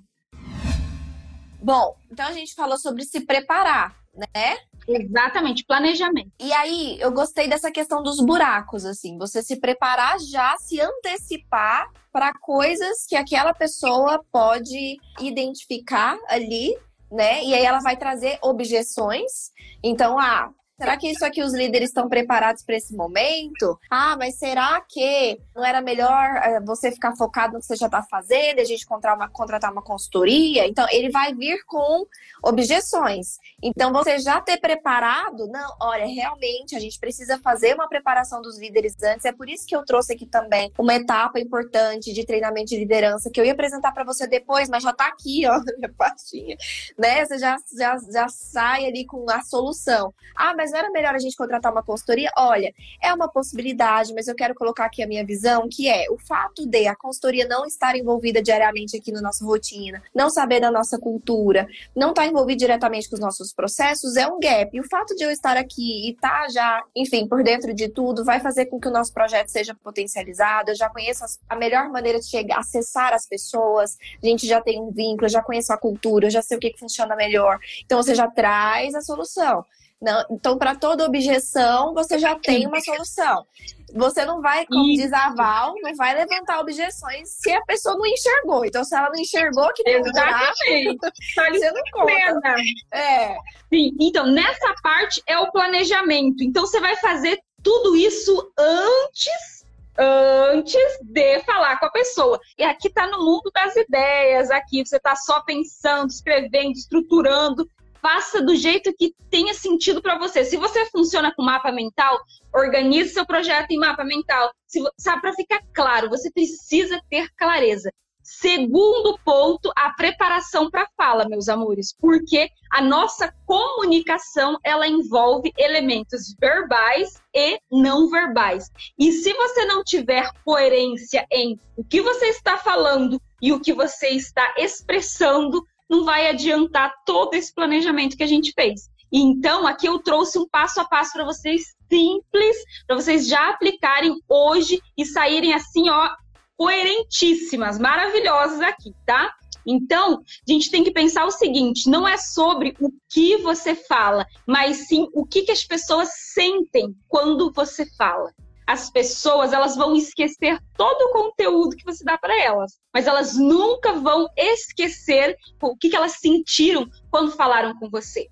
Bom, 1.59 1.97
então 2.13 2.27
a 2.27 2.33
gente 2.33 2.55
falou 2.55 2.77
sobre 2.77 3.03
se 3.03 3.25
preparar, 3.25 3.97
né? 4.15 4.59
Exatamente, 4.87 5.65
planejamento. 5.65 6.31
E 6.41 6.53
aí, 6.53 6.97
eu 7.01 7.13
gostei 7.13 7.49
dessa 7.49 7.71
questão 7.71 8.03
dos 8.03 8.21
buracos, 8.21 8.85
assim, 8.85 9.17
você 9.19 9.43
se 9.43 9.57
preparar 9.57 10.19
já, 10.21 10.57
se 10.59 10.81
antecipar 10.81 11.91
para 12.13 12.33
coisas 12.35 13.07
que 13.07 13.17
aquela 13.17 13.53
pessoa 13.53 14.25
pode 14.31 14.97
identificar 15.21 16.17
ali, 16.29 16.77
né? 17.11 17.43
E 17.45 17.55
aí 17.55 17.65
ela 17.65 17.81
vai 17.81 17.97
trazer 17.97 18.39
objeções. 18.43 19.51
Então, 19.83 20.19
ah, 20.19 20.51
Será 20.77 20.97
que 20.97 21.09
isso 21.09 21.25
aqui 21.25 21.41
os 21.41 21.55
líderes 21.55 21.91
estão 21.91 22.09
preparados 22.09 22.65
para 22.65 22.77
esse 22.77 22.97
momento? 22.97 23.79
Ah, 23.89 24.17
mas 24.19 24.37
será 24.39 24.81
que 24.81 25.41
não 25.55 25.65
era 25.65 25.81
melhor 25.81 26.37
eh, 26.43 26.61
você 26.61 26.91
ficar 26.91 27.15
focado 27.15 27.55
no 27.55 27.61
que 27.61 27.67
você 27.67 27.77
já 27.77 27.87
está 27.87 28.03
fazendo, 28.03 28.59
a 28.59 28.65
gente 28.65 28.85
contratar 28.85 29.17
uma, 29.17 29.29
contratar 29.29 29.73
uma 29.73 29.83
consultoria? 29.83 30.67
Então, 30.67 30.85
ele 30.91 31.11
vai 31.11 31.33
vir 31.33 31.65
com 31.67 32.05
objeções. 32.43 33.39
Então, 33.63 33.93
você 33.93 34.19
já 34.19 34.41
ter 34.41 34.57
preparado, 34.57 35.47
não, 35.47 35.77
olha, 35.81 36.07
realmente 36.07 36.75
a 36.75 36.81
gente 36.81 36.99
precisa 36.99 37.39
fazer 37.39 37.75
uma 37.75 37.89
preparação 37.89 38.43
dos 38.43 38.59
líderes 38.59 38.95
antes. 39.01 39.25
É 39.25 39.33
por 39.33 39.49
isso 39.49 39.67
que 39.67 39.77
eu 39.77 39.85
trouxe 39.85 40.15
aqui 40.15 40.27
também 40.27 40.73
uma 40.77 40.95
etapa 40.95 41.39
importante 41.39 42.13
de 42.13 42.27
treinamento 42.27 42.71
de 42.71 42.79
liderança 42.79 43.31
que 43.31 43.41
eu 43.41 43.45
ia 43.45 43.53
apresentar 43.53 43.93
para 43.93 44.03
você 44.03 44.27
depois, 44.27 44.69
mas 44.69 44.83
já 44.83 44.91
está 44.91 45.07
aqui, 45.07 45.47
ó, 45.47 45.53
na 45.65 45.77
minha 45.77 45.93
pastinha, 45.97 46.57
né? 46.99 47.25
Você 47.25 47.39
já, 47.39 47.57
já, 47.79 47.97
já 48.13 48.29
sai 48.29 48.87
ali 48.87 49.07
com 49.07 49.25
a 49.31 49.41
solução. 49.43 50.13
Ah, 50.35 50.53
mas 50.57 50.64
mas 50.65 50.71
não 50.71 50.79
era 50.79 50.91
melhor 50.91 51.15
a 51.15 51.19
gente 51.19 51.37
contratar 51.37 51.71
uma 51.71 51.83
consultoria? 51.83 52.31
Olha, 52.39 52.73
é 53.03 53.13
uma 53.13 53.29
possibilidade, 53.29 54.15
mas 54.15 54.29
eu 54.29 54.35
quero 54.35 54.55
colocar 54.55 54.87
aqui 54.87 55.03
a 55.03 55.07
minha 55.07 55.25
visão, 55.25 55.69
que 55.71 55.89
é 55.89 56.07
o 56.11 56.17
fato 56.19 56.67
de 56.67 56.87
a 56.87 56.97
consultoria 56.97 57.47
não 57.47 57.67
estar 57.67 57.95
envolvida 57.97 58.41
diariamente 58.41 58.97
aqui 58.97 59.13
na 59.13 59.21
nossa 59.21 59.45
rotina, 59.45 60.03
não 60.15 60.31
saber 60.31 60.61
da 60.61 60.71
nossa 60.71 60.99
cultura, 60.99 61.69
não 61.95 62.11
estar 62.11 62.23
tá 62.23 62.29
envolvido 62.29 62.61
diretamente 62.61 63.11
com 63.11 63.15
os 63.15 63.21
nossos 63.21 63.53
processos, 63.53 64.17
é 64.17 64.27
um 64.27 64.41
gap. 64.41 64.75
E 64.75 64.81
o 64.81 64.89
fato 64.89 65.15
de 65.15 65.23
eu 65.23 65.31
estar 65.31 65.57
aqui 65.57 66.07
e 66.07 66.13
estar 66.13 66.45
tá 66.45 66.49
já, 66.49 66.83
enfim, 66.97 67.29
por 67.29 67.43
dentro 67.43 67.75
de 67.75 67.89
tudo, 67.89 68.25
vai 68.25 68.41
fazer 68.41 68.67
com 68.67 68.81
que 68.81 68.89
o 68.89 68.93
nosso 68.93 69.13
projeto 69.13 69.49
seja 69.49 69.75
potencializado. 69.75 70.71
Eu 70.71 70.77
já 70.77 70.89
conheço 70.89 71.25
a 71.47 71.57
melhor 71.57 71.91
maneira 71.91 72.19
de 72.19 72.27
chegar, 72.27 72.59
acessar 72.59 73.13
as 73.13 73.27
pessoas, 73.27 73.99
a 74.23 74.27
gente 74.27 74.47
já 74.47 74.63
tem 74.63 74.81
um 74.81 74.91
vínculo, 74.91 75.27
eu 75.27 75.31
já 75.31 75.43
conheço 75.43 75.73
a 75.75 75.77
cultura, 75.77 76.27
eu 76.27 76.31
já 76.31 76.41
sei 76.41 76.57
o 76.57 76.61
que, 76.61 76.71
que 76.71 76.79
funciona 76.79 77.15
melhor. 77.15 77.59
Então 77.85 78.03
você 78.03 78.15
já 78.15 78.27
traz 78.29 78.95
a 78.95 79.03
solução. 79.03 79.65
Não, 80.05 80.23
então, 80.31 80.59
para 80.59 80.75
toda 80.75 81.07
objeção, 81.07 81.95
você 81.95 82.19
já 82.19 82.39
tem 82.39 82.67
uma 82.67 82.79
solução. 82.83 83.47
Você 83.95 84.23
não 84.27 84.43
vai, 84.43 84.67
como 84.67 84.87
Isso. 84.91 85.03
diz 85.03 85.13
a 85.15 85.31
Val, 85.35 85.75
não 85.81 85.95
vai 85.95 86.15
levantar 86.15 86.61
objeções 86.61 87.31
se 87.31 87.51
a 87.51 87.63
pessoa 87.63 87.97
não 87.97 88.05
enxergou. 88.05 88.67
Então, 88.67 88.85
se 88.85 88.95
ela 88.95 89.09
não 89.09 89.19
enxergou 89.19 89.73
que 89.73 89.83
tem 89.83 89.95
Exatamente. 89.95 90.99
você 91.59 91.71
não 91.71 91.83
conta. 91.93 92.55
É. 92.93 93.35
Sim, 93.73 93.97
então, 93.99 94.27
nessa 94.27 94.75
parte 94.83 95.23
é 95.27 95.39
o 95.39 95.51
planejamento. 95.51 96.45
Então, 96.45 96.67
você 96.67 96.81
vai 96.81 96.97
fazer 96.97 97.41
tudo 97.63 97.97
isso 97.97 98.53
antes 98.59 99.65
antes 99.97 100.99
de 101.03 101.39
falar 101.45 101.79
com 101.79 101.87
a 101.87 101.91
pessoa. 101.91 102.41
E 102.59 102.65
aqui 102.65 102.89
está 102.89 103.07
no 103.07 103.25
mundo 103.25 103.49
das 103.55 103.77
ideias, 103.77 104.51
aqui 104.51 104.85
você 104.85 104.97
está 104.97 105.15
só 105.15 105.41
pensando, 105.43 106.11
escrevendo, 106.11 106.73
estruturando 106.73 107.65
faça 108.05 108.43
do 108.43 108.55
jeito 108.55 108.95
que 108.95 109.15
tenha 109.31 109.55
sentido 109.55 110.03
para 110.03 110.19
você. 110.19 110.45
Se 110.45 110.59
você 110.59 110.85
funciona 110.91 111.35
com 111.35 111.43
mapa 111.43 111.73
mental, 111.73 112.21
organize 112.55 113.15
seu 113.15 113.25
projeto 113.25 113.71
em 113.71 113.79
mapa 113.79 114.05
mental. 114.05 114.53
Se, 114.67 114.79
sabe, 114.99 115.23
para 115.23 115.33
ficar 115.33 115.63
claro, 115.73 116.11
você 116.11 116.31
precisa 116.31 117.01
ter 117.09 117.31
clareza. 117.35 117.91
Segundo 118.23 119.19
ponto, 119.25 119.71
a 119.75 119.91
preparação 119.95 120.71
para 120.71 120.87
fala, 120.97 121.29
meus 121.29 121.49
amores, 121.49 121.95
porque 121.99 122.49
a 122.71 122.83
nossa 122.83 123.33
comunicação 123.47 124.59
ela 124.63 124.87
envolve 124.87 125.53
elementos 125.59 126.35
verbais 126.39 127.23
e 127.35 127.59
não 127.71 128.11
verbais. 128.11 128.71
E 128.99 129.13
se 129.13 129.33
você 129.33 129.65
não 129.65 129.83
tiver 129.83 130.31
coerência 130.45 131.27
em 131.31 131.59
o 131.77 131.85
que 131.85 132.03
você 132.03 132.27
está 132.27 132.59
falando 132.59 133.21
e 133.41 133.53
o 133.53 133.61
que 133.61 133.73
você 133.75 134.09
está 134.09 134.55
expressando, 134.59 135.63
não 135.89 136.05
vai 136.05 136.29
adiantar 136.29 136.93
todo 137.05 137.35
esse 137.35 137.53
planejamento 137.55 138.17
que 138.17 138.23
a 138.23 138.27
gente 138.27 138.53
fez. 138.53 138.89
Então, 139.13 139.67
aqui 139.67 139.87
eu 139.87 139.99
trouxe 139.99 140.39
um 140.39 140.49
passo 140.49 140.81
a 140.81 140.85
passo 140.85 141.13
para 141.13 141.25
vocês 141.25 141.75
simples, 141.89 142.57
para 142.87 142.97
vocês 142.97 143.27
já 143.27 143.51
aplicarem 143.51 144.17
hoje 144.29 144.81
e 144.97 145.05
saírem 145.05 145.55
assim, 145.55 145.89
ó, 145.89 146.11
coerentíssimas, 146.57 147.79
maravilhosas 147.79 148.61
aqui, 148.61 148.93
tá? 149.07 149.33
Então, 149.67 150.21
a 150.49 150.53
gente 150.53 150.71
tem 150.71 150.83
que 150.83 150.91
pensar 150.91 151.25
o 151.25 151.31
seguinte: 151.31 151.89
não 151.89 152.07
é 152.07 152.17
sobre 152.17 152.75
o 152.81 152.91
que 153.09 153.39
você 153.39 153.75
fala, 153.75 154.27
mas 154.47 154.89
sim 154.89 155.09
o 155.15 155.25
que, 155.25 155.43
que 155.43 155.53
as 155.53 155.65
pessoas 155.65 156.09
sentem 156.33 156.95
quando 157.09 157.53
você 157.53 157.87
fala 157.97 158.33
as 158.67 158.91
pessoas 158.91 159.53
elas 159.53 159.77
vão 159.77 159.95
esquecer 159.95 160.59
todo 160.77 161.03
o 161.03 161.13
conteúdo 161.13 161.77
que 161.77 161.85
você 161.85 162.05
dá 162.05 162.17
para 162.17 162.39
elas, 162.41 162.79
mas 162.93 163.07
elas 163.07 163.37
nunca 163.37 163.93
vão 163.93 164.29
esquecer 164.37 165.37
o 165.61 165.77
que, 165.77 165.91
que 165.91 165.97
elas 165.97 166.13
sentiram 166.13 166.89
quando 167.11 167.33
falaram 167.33 167.79
com 167.79 167.91
você. 167.91 168.29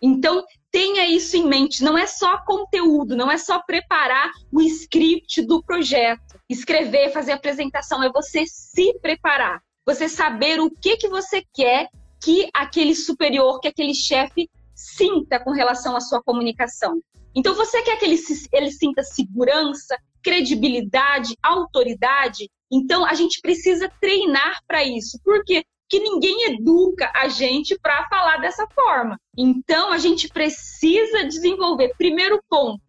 Então, 0.00 0.44
tenha 0.70 1.06
isso 1.06 1.36
em 1.36 1.46
mente. 1.46 1.82
Não 1.82 1.96
é 1.96 2.06
só 2.06 2.44
conteúdo, 2.44 3.16
não 3.16 3.30
é 3.30 3.38
só 3.38 3.62
preparar 3.62 4.30
o 4.52 4.60
script 4.60 5.40
do 5.42 5.62
projeto, 5.62 6.38
escrever, 6.48 7.10
fazer 7.10 7.32
apresentação, 7.32 8.02
é 8.02 8.10
você 8.10 8.44
se 8.46 8.92
preparar, 9.00 9.62
você 9.86 10.08
saber 10.08 10.60
o 10.60 10.70
que, 10.70 10.96
que 10.96 11.08
você 11.08 11.42
quer 11.54 11.88
que 12.22 12.48
aquele 12.52 12.94
superior, 12.94 13.60
que 13.60 13.68
aquele 13.68 13.94
chefe 13.94 14.50
sinta 14.74 15.38
com 15.38 15.52
relação 15.52 15.96
à 15.96 16.00
sua 16.00 16.22
comunicação. 16.22 17.00
Então, 17.34 17.54
você 17.54 17.82
quer 17.82 17.96
que 17.98 18.04
ele, 18.04 18.16
se, 18.16 18.48
ele 18.52 18.70
sinta 18.70 19.02
segurança, 19.02 19.96
credibilidade, 20.22 21.36
autoridade? 21.42 22.50
Então, 22.70 23.04
a 23.04 23.14
gente 23.14 23.40
precisa 23.40 23.90
treinar 24.00 24.62
para 24.66 24.84
isso. 24.84 25.18
Por 25.24 25.44
quê? 25.44 25.64
Porque 25.82 26.02
ninguém 26.02 26.52
educa 26.52 27.10
a 27.14 27.28
gente 27.28 27.78
para 27.78 28.08
falar 28.08 28.38
dessa 28.38 28.66
forma. 28.68 29.20
Então, 29.36 29.92
a 29.92 29.98
gente 29.98 30.28
precisa 30.28 31.24
desenvolver. 31.24 31.94
Primeiro 31.98 32.42
ponto, 32.48 32.80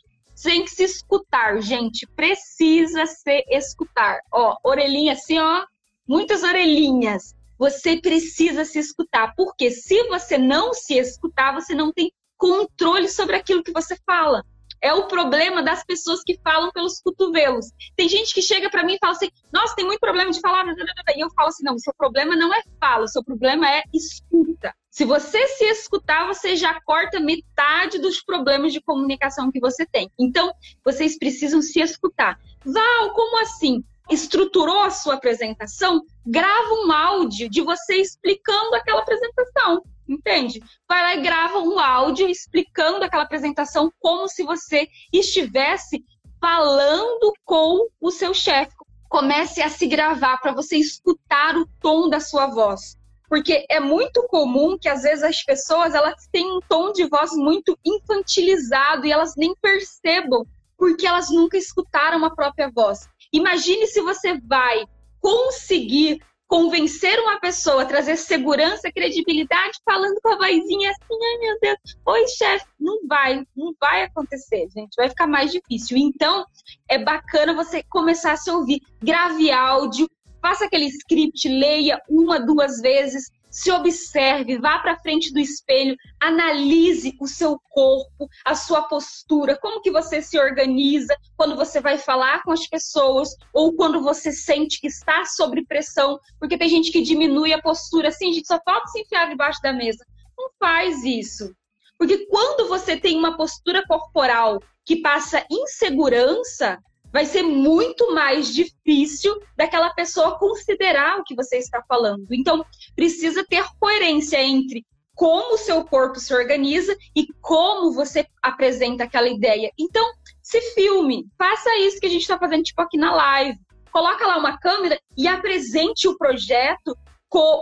tem 0.41 0.63
que 0.63 0.71
se 0.71 0.84
escutar, 0.84 1.62
gente. 1.62 2.08
Precisa 2.15 3.05
se 3.05 3.45
escutar. 3.49 4.19
Ó, 4.31 4.55
orelhinha 4.63 5.13
assim, 5.13 5.39
ó, 5.39 5.65
muitas 6.08 6.43
orelhinhas. 6.43 7.34
Você 7.58 7.97
precisa 7.97 8.65
se 8.65 8.79
escutar, 8.79 9.34
porque 9.36 9.71
se 9.71 10.03
você 10.08 10.38
não 10.38 10.73
se 10.73 10.97
escutar, 10.97 11.53
você 11.53 11.73
não 11.73 11.91
tem 11.91 12.12
controle 12.37 13.07
sobre 13.09 13.35
aquilo 13.35 13.63
que 13.63 13.71
você 13.71 13.97
fala. 14.05 14.43
É 14.81 14.93
o 14.93 15.07
problema 15.07 15.63
das 15.63 15.83
pessoas 15.83 16.21
que 16.23 16.39
falam 16.43 16.71
pelos 16.71 17.01
cotovelos. 17.01 17.71
Tem 17.95 18.07
gente 18.07 18.33
que 18.33 18.41
chega 18.41 18.69
para 18.69 18.83
mim 18.83 18.93
e 18.93 18.97
fala 18.99 19.13
assim: 19.13 19.29
Nossa, 19.51 19.75
tem 19.75 19.85
muito 19.85 19.99
problema 19.99 20.29
de 20.29 20.39
falar. 20.39 20.65
E 20.67 21.23
eu 21.23 21.29
falo 21.31 21.47
assim: 21.47 21.63
Não, 21.63 21.77
seu 21.79 21.93
problema 21.97 22.35
não 22.35 22.53
é 22.53 22.61
fala, 22.79 23.07
seu 23.07 23.23
problema 23.23 23.67
é 23.69 23.83
escuta. 23.93 24.73
Se 24.91 25.03
você 25.03 25.47
se 25.47 25.65
escutar, 25.65 26.27
você 26.27 26.55
já 26.55 26.79
corta 26.81 27.19
metade 27.19 27.99
dos 27.99 28.21
problemas 28.23 28.71
de 28.71 28.81
comunicação 28.81 29.51
que 29.51 29.59
você 29.59 29.85
tem. 29.85 30.09
Então, 30.19 30.53
vocês 30.83 31.17
precisam 31.17 31.61
se 31.61 31.81
escutar. 31.81 32.39
Val, 32.63 33.13
como 33.13 33.41
assim? 33.41 33.83
Estruturou 34.09 34.81
a 34.81 34.89
sua 34.89 35.15
apresentação? 35.15 36.01
Grava 36.25 36.73
um 36.73 36.91
áudio 36.91 37.49
de 37.49 37.61
você 37.61 37.95
explicando 37.95 38.75
aquela 38.75 39.01
apresentação 39.01 39.81
entende? 40.07 40.61
Vai 40.87 41.01
lá 41.01 41.15
e 41.15 41.21
grava 41.21 41.59
um 41.59 41.79
áudio 41.79 42.29
explicando 42.29 43.03
aquela 43.03 43.23
apresentação 43.23 43.91
como 43.99 44.27
se 44.27 44.43
você 44.43 44.87
estivesse 45.11 46.03
falando 46.39 47.33
com 47.43 47.87
o 47.99 48.11
seu 48.11 48.33
chefe. 48.33 48.71
Comece 49.09 49.61
a 49.61 49.69
se 49.69 49.87
gravar 49.87 50.37
para 50.37 50.53
você 50.53 50.77
escutar 50.77 51.57
o 51.57 51.67
tom 51.81 52.09
da 52.09 52.19
sua 52.19 52.47
voz. 52.47 52.95
Porque 53.27 53.65
é 53.69 53.79
muito 53.79 54.23
comum 54.27 54.77
que 54.77 54.87
às 54.87 55.01
vezes 55.01 55.23
as 55.23 55.43
pessoas 55.43 55.95
elas 55.95 56.27
têm 56.31 56.45
um 56.45 56.59
tom 56.69 56.91
de 56.91 57.07
voz 57.07 57.31
muito 57.33 57.77
infantilizado 57.83 59.05
e 59.05 59.11
elas 59.11 59.35
nem 59.35 59.55
percebam 59.55 60.45
porque 60.77 61.07
elas 61.07 61.29
nunca 61.29 61.57
escutaram 61.57 62.23
a 62.25 62.35
própria 62.35 62.69
voz. 62.69 63.07
Imagine 63.36 63.86
se 63.86 63.99
você 64.01 64.39
vai 64.39 64.86
conseguir 65.19 66.21
convencer 66.47 67.19
uma 67.19 67.38
pessoa 67.38 67.86
trazer 67.86 68.15
segurança, 68.15 68.89
credibilidade, 68.89 69.77
falando 69.83 70.15
com 70.21 70.29
a 70.29 70.38
vozinha 70.38 70.91
assim, 70.91 71.19
ai 71.21 71.38
meu 71.39 71.59
Deus, 71.59 71.97
oi 72.05 72.27
chefe, 72.29 72.65
não 72.79 73.05
vai, 73.07 73.45
não 73.53 73.73
vai 73.77 74.03
acontecer, 74.03 74.69
gente, 74.73 74.95
vai 74.95 75.09
ficar 75.09 75.27
mais 75.27 75.51
difícil. 75.51 75.97
Então, 75.97 76.45
é 76.88 76.97
bacana 76.97 77.53
você 77.53 77.83
começar 77.89 78.33
a 78.33 78.38
se 78.38 78.49
ouvir, 78.49 78.79
grave 79.01 79.51
áudio, 79.51 80.07
faça 80.41 80.63
aquele 80.63 80.86
script, 80.86 81.49
leia 81.49 82.01
uma, 82.07 82.39
duas 82.39 82.79
vezes, 82.79 83.25
se 83.56 83.72
observe, 83.72 84.58
vá 84.58 84.80
para 84.80 84.99
frente 84.99 85.32
do 85.32 85.39
espelho, 85.39 85.95
analise 86.20 87.16
o 87.22 87.26
seu 87.26 87.58
corpo, 87.70 88.28
a 88.43 88.53
sua 88.53 88.82
postura, 88.82 89.58
como 89.58 89.82
que 89.82 89.89
você 89.89 90.22
se 90.22 90.38
organiza 90.38 91.16
quando 91.38 91.56
você 91.56 91.80
vai 91.80 91.97
falar 91.97 92.43
com 92.43 92.51
as 92.51 92.68
pessoas 92.68 93.30
ou 93.53 93.74
quando 93.74 94.01
você 94.01 94.30
sente 94.30 94.82
que 94.82 94.88
está 94.88 95.24
sob 95.24 95.66
pressão, 95.68 96.20
porque 96.38 96.58
tem 96.58 96.68
gente 96.68 96.91
que 96.91 97.01
diminui 97.01 97.53
a 97.53 97.62
postura 97.62 98.10
assim, 98.10 98.34
gente 98.34 98.45
só 98.45 98.60
falta 98.62 98.88
se 98.88 98.99
enfiar 98.99 99.30
debaixo 99.30 99.62
da 99.62 99.72
mesa. 99.72 100.06
Não 100.38 100.49
faz 100.60 101.06
isso. 101.06 101.56
Porque 101.97 102.26
quando 102.26 102.68
você 102.68 102.97
tem 102.97 103.18
uma 103.18 103.38
postura 103.38 103.88
corporal 103.88 104.62
que 104.86 104.97
passa 104.97 105.45
insegurança, 105.49 106.78
vai 107.16 107.26
ser 107.26 107.43
muito 107.43 108.13
mais 108.13 108.53
difícil 108.53 109.34
daquela 109.55 109.89
pessoa 109.91 110.38
considerar 110.38 111.18
o 111.18 111.24
que 111.24 111.34
você 111.34 111.55
está 111.55 111.82
falando. 111.88 112.28
Então, 112.30 112.66
precisa 112.93 113.41
ter 113.47 113.63
coerência 113.80 114.43
entre 114.43 114.86
como 115.16 115.53
o 115.53 115.57
seu 115.57 115.86
corpo 115.86 116.20
se 116.20 116.34
organiza 116.34 116.93
e 117.16 117.26
como 117.39 117.93
você 117.93 118.28
apresenta 118.43 119.05
aquela 119.05 119.30
ideia. 119.30 119.72
Então, 119.80 120.05
se 120.43 120.59
filme, 120.74 121.26
faça 121.38 121.74
isso 121.78 122.01
que 122.01 122.05
a 122.05 122.09
gente 122.09 122.24
está 122.24 122.38
fazendo 122.38 122.63
tipo 122.63 122.82
aqui 122.82 122.97
na 122.97 123.16
live. 123.16 123.57
Coloca 123.93 124.28
lá 124.28 124.38
uma 124.38 124.59
câmera 124.59 124.99
e 125.18 125.26
apresente 125.26 126.09
o 126.09 126.18
projeto 126.18 126.97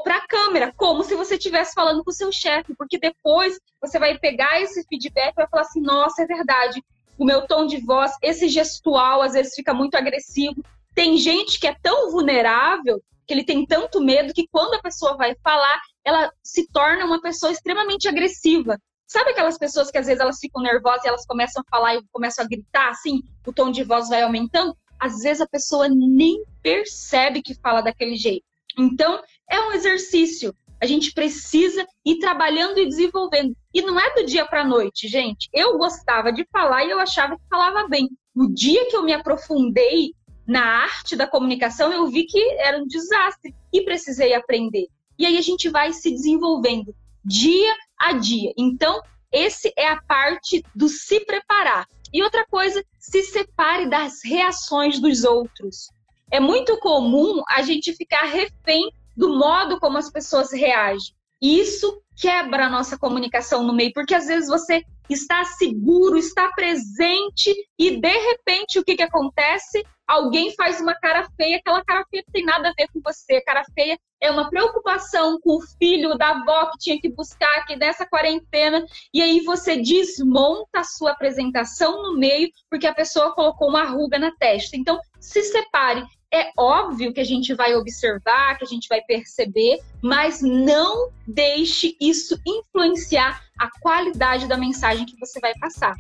para 0.04 0.18
a 0.18 0.28
câmera, 0.28 0.74
como 0.76 1.04
se 1.04 1.14
você 1.14 1.36
estivesse 1.36 1.76
falando 1.76 2.04
com 2.04 2.10
o 2.10 2.14
seu 2.14 2.32
chefe, 2.32 2.74
porque 2.76 2.98
depois 2.98 3.60
você 3.80 4.00
vai 4.00 4.18
pegar 4.18 4.60
esse 4.62 4.84
feedback 4.88 5.32
e 5.34 5.36
vai 5.36 5.48
falar 5.48 5.62
assim: 5.62 5.80
nossa, 5.80 6.24
é 6.24 6.26
verdade, 6.26 6.84
o 7.18 7.26
meu 7.26 7.46
tom 7.48 7.66
de 7.66 7.78
voz, 7.78 8.12
esse 8.22 8.48
gestual 8.48 9.22
às 9.22 9.34
vezes 9.34 9.56
fica 9.56 9.74
muito 9.74 9.96
agressivo. 9.96 10.64
Tem 10.96 11.18
gente 11.18 11.60
que 11.60 11.68
é 11.68 11.76
tão 11.82 12.12
vulnerável 12.12 13.02
que 13.26 13.34
ele 13.34 13.46
tem 13.46 13.66
tanto 13.66 14.02
medo 14.02 14.34
que 14.34 14.48
quando 14.52 14.76
a 14.76 14.82
pessoa 14.82 15.16
vai 15.16 15.36
falar, 15.44 15.80
ela 16.04 16.32
se 16.44 16.68
torna 16.72 17.06
uma 17.06 17.22
pessoa 17.22 17.52
extremamente 17.52 18.08
agressiva. 18.08 18.78
Sabe 19.08 19.32
aquelas 19.32 19.58
pessoas 19.58 19.92
que 19.92 19.98
às 19.98 20.08
vezes 20.08 20.22
elas 20.22 20.40
ficam 20.40 20.62
nervosas 20.62 21.06
e 21.06 21.08
elas 21.08 21.26
começam 21.26 21.62
a 21.62 21.70
falar 21.70 21.96
e 21.96 22.04
começam 22.12 22.44
a 22.44 22.48
gritar 22.48 22.90
assim, 22.90 23.22
o 23.46 23.54
tom 23.54 23.72
de 23.72 23.84
voz 23.84 24.10
vai 24.10 24.24
aumentando? 24.24 24.76
Às 25.00 25.20
vezes 25.20 25.42
a 25.42 25.48
pessoa 25.48 25.88
nem 25.88 26.44
percebe 26.62 27.42
que 27.42 27.54
fala 27.56 27.82
daquele 27.82 28.16
jeito. 28.16 28.46
Então, 28.78 29.22
é 29.50 29.60
um 29.60 29.72
exercício. 29.72 30.56
A 30.84 30.86
gente 30.86 31.14
precisa 31.14 31.88
ir 32.06 32.20
trabalhando 32.20 32.78
e 32.78 32.86
desenvolvendo. 32.86 33.56
E 33.74 33.82
não 33.82 33.98
é 33.98 34.16
do 34.16 34.26
dia 34.26 34.46
para 34.46 34.64
a 34.64 34.68
noite, 34.68 35.08
gente. 35.08 35.48
Eu 35.54 35.78
gostava 35.78 36.30
de 36.30 36.46
falar 36.52 36.84
e 36.84 36.90
eu 36.90 37.00
achava 37.00 37.38
que 37.38 37.44
falava 37.50 37.88
bem. 37.88 38.10
No 38.36 38.54
dia 38.54 38.86
que 38.90 38.98
eu 38.98 39.02
me 39.02 39.14
aprofundei 39.14 40.12
na 40.46 40.62
arte 40.62 41.16
da 41.16 41.26
comunicação, 41.26 41.94
eu 41.94 42.06
vi 42.08 42.26
que 42.26 42.38
era 42.60 42.78
um 42.78 42.86
desastre 42.86 43.56
e 43.72 43.86
precisei 43.86 44.34
aprender. 44.34 44.88
E 45.18 45.26
aí 45.26 45.38
a 45.38 45.42
gente 45.42 45.70
vai 45.70 45.94
se 45.94 46.12
desenvolvendo 46.12 46.94
dia 47.24 47.74
a 47.98 48.12
dia. 48.12 48.52
Então, 48.58 49.02
esse 49.32 49.72
é 49.78 49.88
a 49.88 50.02
parte 50.02 50.66
do 50.76 50.90
se 50.90 51.22
preparar. 51.22 51.88
E 52.12 52.22
outra 52.22 52.46
coisa, 52.46 52.84
se 53.00 53.24
separe 53.24 53.90
das 53.90 54.20
reações 54.22 55.00
dos 55.00 55.24
outros. 55.24 55.88
É 56.30 56.42
muito 56.42 56.78
comum 56.80 57.42
a 57.48 57.62
gente 57.62 57.94
ficar 57.94 58.26
refém 58.26 58.92
do 59.16 59.38
modo 59.38 59.80
como 59.80 59.98
as 59.98 60.12
pessoas 60.12 60.52
reagem. 60.52 61.14
E 61.42 61.60
isso 61.60 62.02
quebra 62.16 62.68
a 62.68 62.70
nossa 62.70 62.98
comunicação 62.98 63.64
no 63.64 63.74
meio, 63.74 63.92
porque 63.94 64.16
às 64.16 64.28
vezes 64.28 64.48
você 64.48 64.84
está 65.10 65.44
seguro, 65.44 66.18
está 66.18 66.50
presente 66.54 67.54
e 67.78 67.98
de 67.98 68.18
repente 68.18 68.80
o 68.80 68.84
que, 68.84 68.96
que 68.96 69.04
acontece? 69.04 69.84
Alguém 70.08 70.54
faz 70.56 70.80
uma 70.80 70.94
cara 70.94 71.28
feia, 71.36 71.58
aquela 71.58 71.84
cara 71.84 72.06
feia 72.10 72.24
não 72.26 72.32
tem 72.32 72.46
nada 72.46 72.70
a 72.70 72.74
ver 72.74 72.88
com 72.94 73.02
você. 73.02 73.36
A 73.36 73.44
cara 73.44 73.64
feia 73.74 73.98
é 74.22 74.32
uma 74.32 74.50
preocupação 74.50 75.40
com 75.42 75.58
o 75.58 75.62
filho 75.78 76.18
da 76.18 76.30
avó 76.30 76.68
que 76.72 76.78
tinha 76.78 77.02
que 77.02 77.10
buscar 77.10 77.58
aqui 77.58 77.76
nessa 77.76 78.06
quarentena, 78.06 78.86
e 79.14 79.22
aí 79.22 79.42
você 79.42 79.76
desmonta 79.76 80.80
a 80.80 80.84
sua 80.84 81.12
apresentação 81.12 82.04
no 82.04 82.18
meio 82.18 82.50
porque 82.70 82.88
a 82.88 82.94
pessoa 82.94 83.34
colocou 83.34 83.70
uma 83.70 83.84
ruga 83.84 84.18
na 84.18 84.32
testa. 84.32 84.78
Então, 84.78 85.00
se 85.20 85.42
separe. 85.44 86.06
É 86.36 86.50
óbvio 86.58 87.14
que 87.14 87.20
a 87.20 87.24
gente 87.24 87.54
vai 87.54 87.76
observar, 87.76 88.58
que 88.58 88.64
a 88.64 88.68
gente 88.68 88.90
vai 88.90 89.00
perceber, 89.02 89.80
mas 90.02 90.42
não 90.42 91.12
deixe 91.28 91.96
isso 92.02 92.36
influenciar 92.44 93.40
a 93.56 93.70
qualidade 93.80 94.48
da 94.48 94.58
mensagem 94.58 95.06
que 95.06 95.16
você 95.20 95.40
vai 95.40 95.54
passar. 95.60 95.94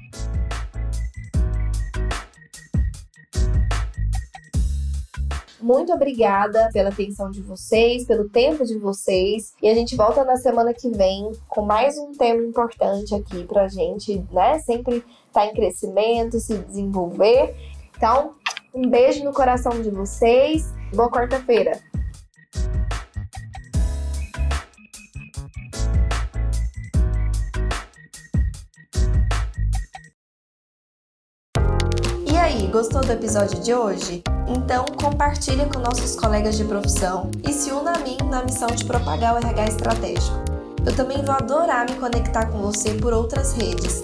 Muito 5.62 5.94
obrigada 5.94 6.68
pela 6.74 6.90
atenção 6.90 7.30
de 7.30 7.40
vocês, 7.44 8.04
pelo 8.04 8.28
tempo 8.28 8.66
de 8.66 8.80
vocês. 8.80 9.54
E 9.62 9.70
a 9.70 9.76
gente 9.76 9.96
volta 9.96 10.24
na 10.24 10.38
semana 10.38 10.74
que 10.74 10.90
vem 10.90 11.32
com 11.48 11.62
mais 11.62 11.96
um 12.00 12.12
tema 12.12 12.42
importante 12.42 13.14
aqui 13.14 13.44
pra 13.44 13.68
gente, 13.68 14.26
né? 14.32 14.58
Sempre 14.58 14.96
estar 14.96 15.42
tá 15.42 15.46
em 15.46 15.54
crescimento, 15.54 16.40
se 16.40 16.58
desenvolver. 16.58 17.56
Então, 17.96 18.34
um 18.74 18.90
beijo 18.90 19.24
no 19.24 19.32
coração 19.32 19.82
de 19.82 19.92
vocês. 19.92 20.74
Boa 20.94 21.10
quarta-feira. 21.10 21.80
E 32.26 32.36
aí, 32.36 32.68
gostou 32.68 33.02
do 33.02 33.12
episódio 33.12 33.60
de 33.62 33.74
hoje? 33.74 34.24
Então 34.48 34.86
compartilhe 35.00 35.66
com 35.72 35.80
nossos 35.80 36.16
colegas 36.16 36.58
de 36.58 36.66
profissão 36.66 37.30
e 37.48 37.54
se 37.54 37.72
una 37.72 37.94
a 37.94 38.00
mim 38.00 38.18
na 38.30 38.44
missão 38.44 38.68
de 38.68 38.84
propagar 38.86 39.36
o 39.36 39.38
RH 39.38 39.66
estratégico. 39.66 40.44
Eu 40.86 40.96
também 40.96 41.24
vou 41.24 41.34
adorar 41.34 41.90
me 41.90 41.96
conectar 41.98 42.48
com 42.48 42.60
você 42.60 42.94
por 42.96 43.14
outras 43.14 43.54
redes 43.54 44.04